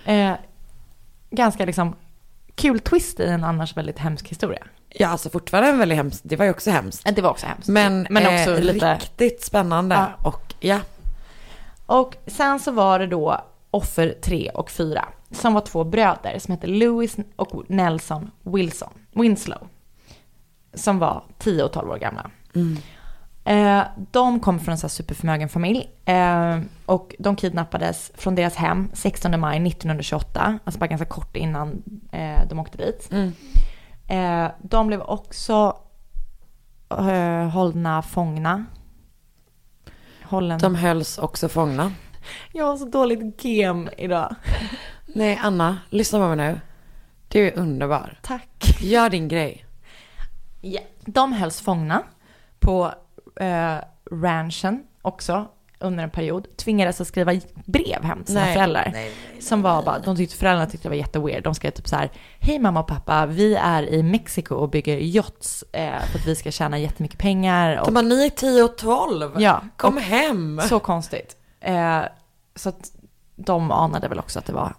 [0.05, 0.31] Nej.
[0.31, 0.37] Eh,
[1.31, 1.97] ganska liksom
[2.55, 4.67] kul twist i en annars väldigt hemsk historia.
[4.89, 7.17] Ja alltså fortfarande en väldigt hemskt, det var ju också hemskt.
[7.17, 7.69] Det var också hemskt.
[7.69, 8.95] Men, Men också eh, lite...
[8.95, 9.95] riktigt spännande.
[9.95, 10.29] Ja.
[10.29, 10.79] Och ja,
[11.87, 16.53] Och sen så var det då offer 3 och 4 som var två bröder som
[16.53, 19.69] hette Louis och Nelson Wilson, Winslow.
[20.75, 22.31] Som var 10 och 12 år gamla.
[23.45, 25.91] Eh, de kom från en så här superförmögen familj.
[26.05, 30.59] Eh, och de kidnappades från deras hem 16 maj 1928.
[30.65, 33.11] Alltså bara ganska kort innan eh, de åkte dit.
[34.09, 35.77] Eh, de blev också
[36.91, 38.65] eh, hållna fångna.
[40.23, 40.59] Hållen.
[40.59, 41.93] de hölls också fångna.
[42.53, 44.35] Jag har så dåligt gem idag.
[45.15, 46.61] Nej Anna, lyssna på mig nu.
[47.29, 48.19] Du är underbar.
[48.23, 48.77] Tack.
[48.81, 49.65] Gör din grej.
[50.61, 50.81] Ja.
[51.07, 52.03] De hölls fångna
[52.59, 52.93] på
[53.41, 53.75] eh,
[54.11, 55.47] ranchen också
[55.79, 56.57] under en period.
[56.57, 57.33] Tvingades att skriva
[57.65, 58.55] brev hem till sina Nej.
[58.55, 58.91] föräldrar.
[58.93, 61.45] Nej, som var bara, de tyckte föräldrarna tyckte det var jätteweird.
[61.45, 64.97] De skrev typ så här, hej mamma och pappa, vi är i Mexiko och bygger
[64.99, 67.77] yachts eh, för att vi ska tjäna jättemycket pengar.
[67.81, 69.41] Och, De bara, ni är 10 och 12.
[69.41, 70.61] Ja, Kom och- hem.
[70.69, 71.37] så konstigt.
[71.61, 72.01] Eh,
[72.55, 72.93] så att
[73.37, 74.75] de anade väl också att det var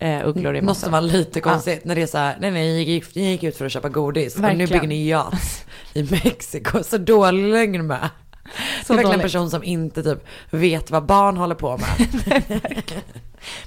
[0.00, 0.82] eh, ugglor i mossen.
[0.82, 3.42] som var lite konstigt när det är så här, nej nej, ni gick, ni gick
[3.42, 4.68] ut för att köpa godis och nu Verkligen.
[4.68, 6.82] bygger ni yachts i Mexiko.
[6.82, 8.08] Så dålig lögn med.
[8.86, 10.18] Så det är verkligen en person som inte typ
[10.50, 12.42] vet vad barn håller på med.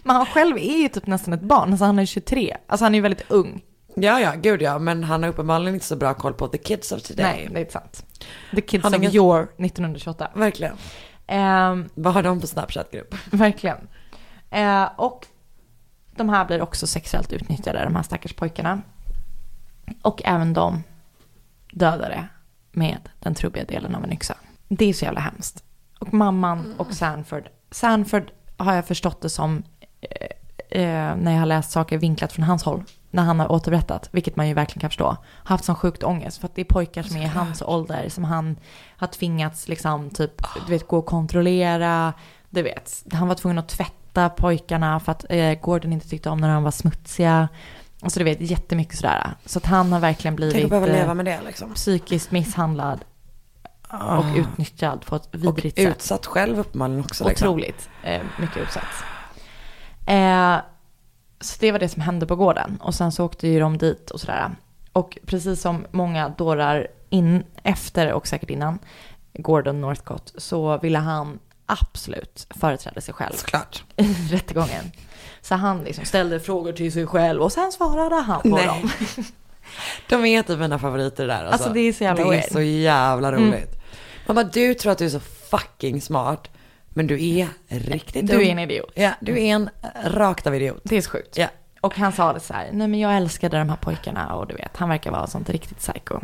[0.03, 2.57] Men han själv är ju typ nästan ett barn, alltså han är 23.
[2.67, 3.61] Alltså han är ju väldigt ung.
[3.95, 6.91] ja, ja, gud ja, men han har uppenbarligen inte så bra koll på the kids
[6.91, 7.25] of today.
[7.25, 8.05] Nej, det är sant.
[8.55, 10.31] The Kids Han of ganska- Your 1928.
[10.35, 10.73] Verkligen.
[11.27, 13.15] Ehm, Vad har de på Snapchat-grupp?
[13.31, 13.77] verkligen.
[14.51, 15.25] Eh, och
[16.15, 18.81] de här blir också sexuellt utnyttjade, de här stackars pojkarna.
[20.01, 20.83] Och även de
[21.71, 22.27] dödade
[22.71, 24.35] med den trubbiga delen av en yxa.
[24.67, 25.63] Det är så jävla hemskt.
[25.99, 27.49] Och mamman och Sanford.
[27.71, 29.63] Sanford har jag förstått det som
[30.01, 32.83] eh, eh, när jag har läst saker vinklat från hans håll.
[33.11, 35.17] När han har återberättat, vilket man ju verkligen kan förstå.
[35.43, 36.37] Haft sån sjukt ångest.
[36.37, 38.55] För att det är pojkar som är i hans ålder som han
[38.97, 42.13] har tvingats liksom typ, du vet, gå och kontrollera.
[42.49, 46.37] Du vet, han var tvungen att tvätta pojkarna för att eh, Gordon inte tyckte om
[46.37, 47.49] när de var smutsiga.
[48.01, 49.29] Alltså du vet, jättemycket sådär.
[49.45, 51.73] Så att han har verkligen blivit eh, det liksom.
[51.73, 53.05] psykiskt misshandlad
[53.89, 55.87] och utnyttjad på ett Och vidrigt sätt.
[55.87, 57.27] utsatt själv uppenbarligen också.
[57.27, 57.47] Liksom.
[57.47, 59.03] Otroligt eh, mycket utsatt.
[60.05, 60.57] Eh,
[61.41, 62.77] så det var det som hände på gården.
[62.81, 64.55] Och sen så åkte ju de dit och sådär.
[64.91, 68.79] Och precis som många dårar in, efter och säkert innan
[69.33, 73.83] Gordon Northcott så ville han absolut företrädde sig själv Såklart.
[73.97, 74.91] i rättegången.
[75.41, 78.65] Så han liksom ställde frågor till sig själv och sen svarade han på Nej.
[78.67, 78.89] dem.
[80.09, 81.33] De är typ mina favoriter där.
[81.35, 82.33] Alltså, Alltså, det är så jävla Det är.
[82.33, 82.49] Mm.
[82.51, 83.75] så jävla roligt.
[84.27, 86.47] Mamma, du tror att du är så fucking smart.
[86.89, 88.41] Men du är riktigt Du dum.
[88.41, 88.91] är en idiot.
[88.95, 89.69] Ja, du är en
[90.05, 90.81] rakt av idiot.
[90.83, 91.37] Det är så sjukt.
[91.37, 91.47] Ja.
[91.83, 94.55] Och han sa det så här, nej men jag älskade de här pojkarna och du
[94.55, 96.19] vet, han verkar vara sånt riktigt psycho.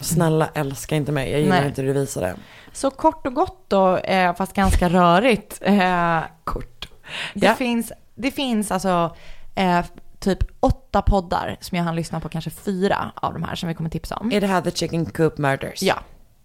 [0.00, 1.68] Snälla älska inte mig, jag gillar Nej.
[1.68, 2.36] inte hur du visar det.
[2.72, 5.58] Så kort och gott då, eh, fast ganska rörigt.
[5.62, 6.88] Eh, Kort.
[7.34, 7.54] det, Ja.
[7.54, 9.16] finns, det finns alltså
[9.54, 9.84] eh,
[10.18, 13.74] typ åtta poddar som jag hann lyssna på, kanske fyra av de här som vi
[13.74, 14.32] kommer tipsa om.
[14.32, 15.82] Är det här The Chicken Coop Murders?
[15.82, 15.94] Ja,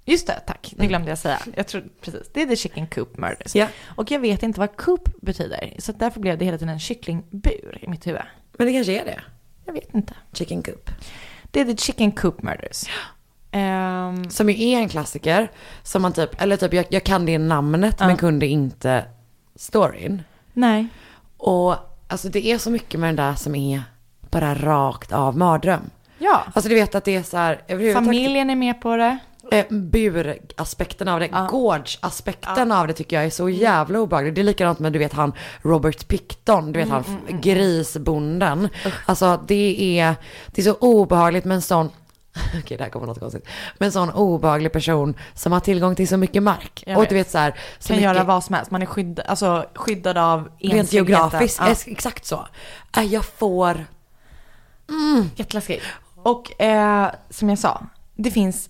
[0.06, 0.74] just det, tack.
[0.78, 1.39] Det glömde jag säga.
[1.56, 3.56] Jag tror precis, det är The Chicken Coop Murders.
[3.56, 3.68] Ja.
[3.95, 7.78] Och jag vet inte vad coop betyder, så därför blev det hela tiden en kycklingbur
[7.82, 8.22] i mitt huvud.
[8.58, 9.20] Men det kanske är det.
[9.66, 10.14] Jag vet inte.
[10.34, 10.89] Chicken Coop.
[11.52, 12.84] Det är The Chicken Coop Murders.
[13.54, 15.52] Ehm, Som ju är en klassiker.
[15.84, 19.06] Som man typ, eller typ jag, jag kan det namnet men kunde inte
[19.56, 20.24] storyn.
[20.54, 20.88] nej.
[21.38, 21.76] Och
[22.08, 23.84] alltså det är så mycket med den där som är
[24.32, 25.89] bara rakt av mardröm.
[26.18, 26.43] Ja.
[26.54, 29.18] Alltså du vet att det är så här, Familjen är med på det.
[29.52, 34.34] Eh, buraspekten av det, gårdsaspekten av det tycker jag är så jävla obehaglig.
[34.34, 37.04] Det är likadant med du vet han Robert Picton, du vet han
[37.41, 38.70] grisbonden.
[39.06, 40.16] Alltså det är,
[40.47, 41.89] det är så obehagligt med en sån,
[42.64, 43.47] okej det här kommer något konstigt,
[43.78, 46.84] med en sån obehaglig person som har tillgång till så mycket mark.
[46.86, 47.10] Jag och vet.
[47.10, 48.72] du vet så här, så Kan mycket, göra vad som helst.
[48.72, 51.68] Man är skyddad, alltså, skyddad av rent geografiskt, Ja.
[51.72, 52.47] ex- exakt så.
[52.97, 53.86] Äh, jag får,
[55.36, 55.84] Jätteläskigt.
[56.16, 57.82] Och eh, som jag sa,
[58.16, 58.70] det finns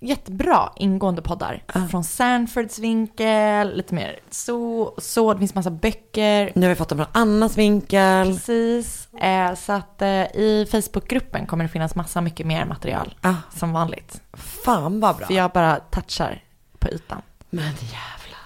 [0.00, 1.62] jättebra ingående poddar.
[1.90, 5.32] Från Sanfords vinkel, lite mer så, så.
[5.32, 6.52] Det finns massa böcker.
[6.54, 8.26] nu har vi fått dem från Annas vinkel.
[8.26, 9.08] Precis.
[9.14, 13.14] Eh, så att eh, i Facebookgruppen kommer det finnas massa mycket mer material.
[13.20, 13.34] Ah.
[13.56, 14.22] Som vanligt.
[14.32, 15.26] Fan vad bra.
[15.26, 16.42] För jag bara touchar
[16.78, 17.22] på ytan.
[17.50, 18.40] Men jävlar.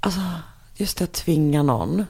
[0.00, 0.20] Alltså,
[0.74, 2.06] just det att tvinga någon.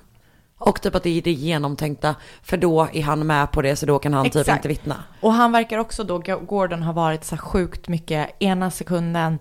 [0.60, 3.86] Och typ att det är det genomtänkta, för då är han med på det så
[3.86, 4.56] då kan han typ Exakt.
[4.56, 5.04] inte vittna.
[5.20, 9.38] Och han verkar också då, Gordon har varit så sjukt mycket, ena sekunden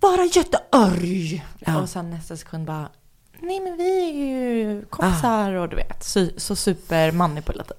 [0.00, 1.44] vara jättearg.
[1.58, 1.80] Ja.
[1.80, 2.88] Och sen nästa sekund bara,
[3.38, 7.76] nej men vi är ju kompisar och du vet, så, så supermanipulativ.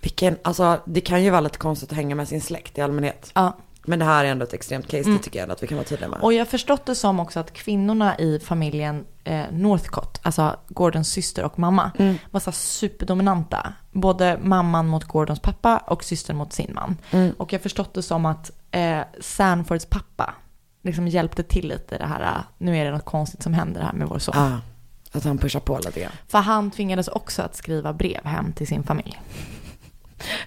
[0.00, 3.30] Vilken, alltså det kan ju vara lite konstigt att hänga med sin släkt i allmänhet.
[3.34, 3.56] Ja.
[3.86, 5.76] Men det här är ändå ett extremt case, det tycker jag ändå att vi kan
[5.76, 6.20] vara tydliga med.
[6.20, 11.08] Och jag har förstått det som också att kvinnorna i familjen eh, Northcott, alltså Gordons
[11.08, 11.90] syster och mamma,
[12.30, 13.72] var så superdominanta.
[13.92, 16.96] Både mamman mot Gordons pappa och systern mot sin man.
[17.36, 20.34] Och jag har förstått det som att eh, Sanfords pappa
[20.82, 23.82] liksom hjälpte till lite i det här, eh, nu är det något konstigt som händer
[23.82, 24.34] här med vår son.
[24.36, 24.60] Ja,
[25.12, 26.12] att han pushar på lite grann.
[26.28, 29.20] För han tvingades också att skriva brev hem till sin familj.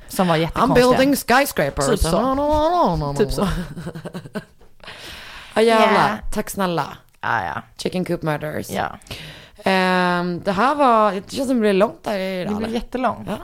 [0.07, 0.87] Som var I'm jättekonstiga.
[0.87, 1.85] building skyscrapers.
[1.87, 2.21] Typ så.
[2.21, 3.15] No, no, no.
[3.15, 3.47] Typ så.
[5.55, 6.17] Ja jävlar, Yeah.
[6.33, 6.97] tack snälla.
[7.21, 7.61] Ja, ja.
[7.77, 8.69] Chicken Coop Murders.
[8.69, 8.97] ja.
[9.63, 12.57] Ehm, det här var, det känns som det blir långt där Det idag.
[12.57, 13.27] blev jättelångt.
[13.29, 13.37] Ja,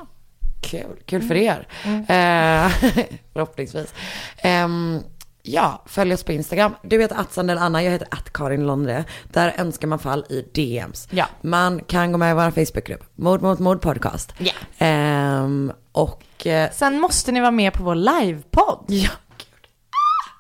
[0.62, 0.96] kul.
[1.06, 1.68] Kul för er.
[1.86, 2.70] Eh,
[3.34, 3.94] förhoppningsvis.
[4.38, 5.04] Ehm,
[5.48, 6.76] ja, följ oss på Instagram.
[6.82, 9.04] Du heter att Anna, jag heter att Karin Londre.
[9.24, 11.08] Där önskar man fall i DMs.
[11.12, 11.26] Ja.
[11.42, 14.34] Man kan gå med i vår Facebookgrupp, Mord mot mord podcast.
[14.38, 14.54] Ja.
[14.78, 18.86] Ehm, och eh, Sen måste ni vara med på vår livepodd.
[18.88, 19.10] Ja.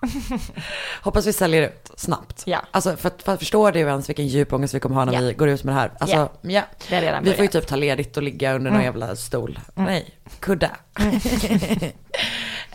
[1.01, 2.43] Hoppas vi säljer ut snabbt.
[2.45, 2.59] Ja.
[2.71, 5.13] Alltså för, att- för att förstå du ens vilken djup ångest vi kommer ha när
[5.13, 5.19] Ja.
[5.19, 5.91] vi går ut med det här.
[5.99, 6.29] Alltså, Ja.
[6.41, 6.61] ja.
[6.89, 9.59] Det redan Vi får ju typ ta ledigt och ligga under någon jävla stol.
[9.75, 10.69] Nej, kudde.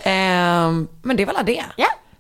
[0.03, 1.65] Ehm, men det var väl det.
[1.77, 1.87] Ja.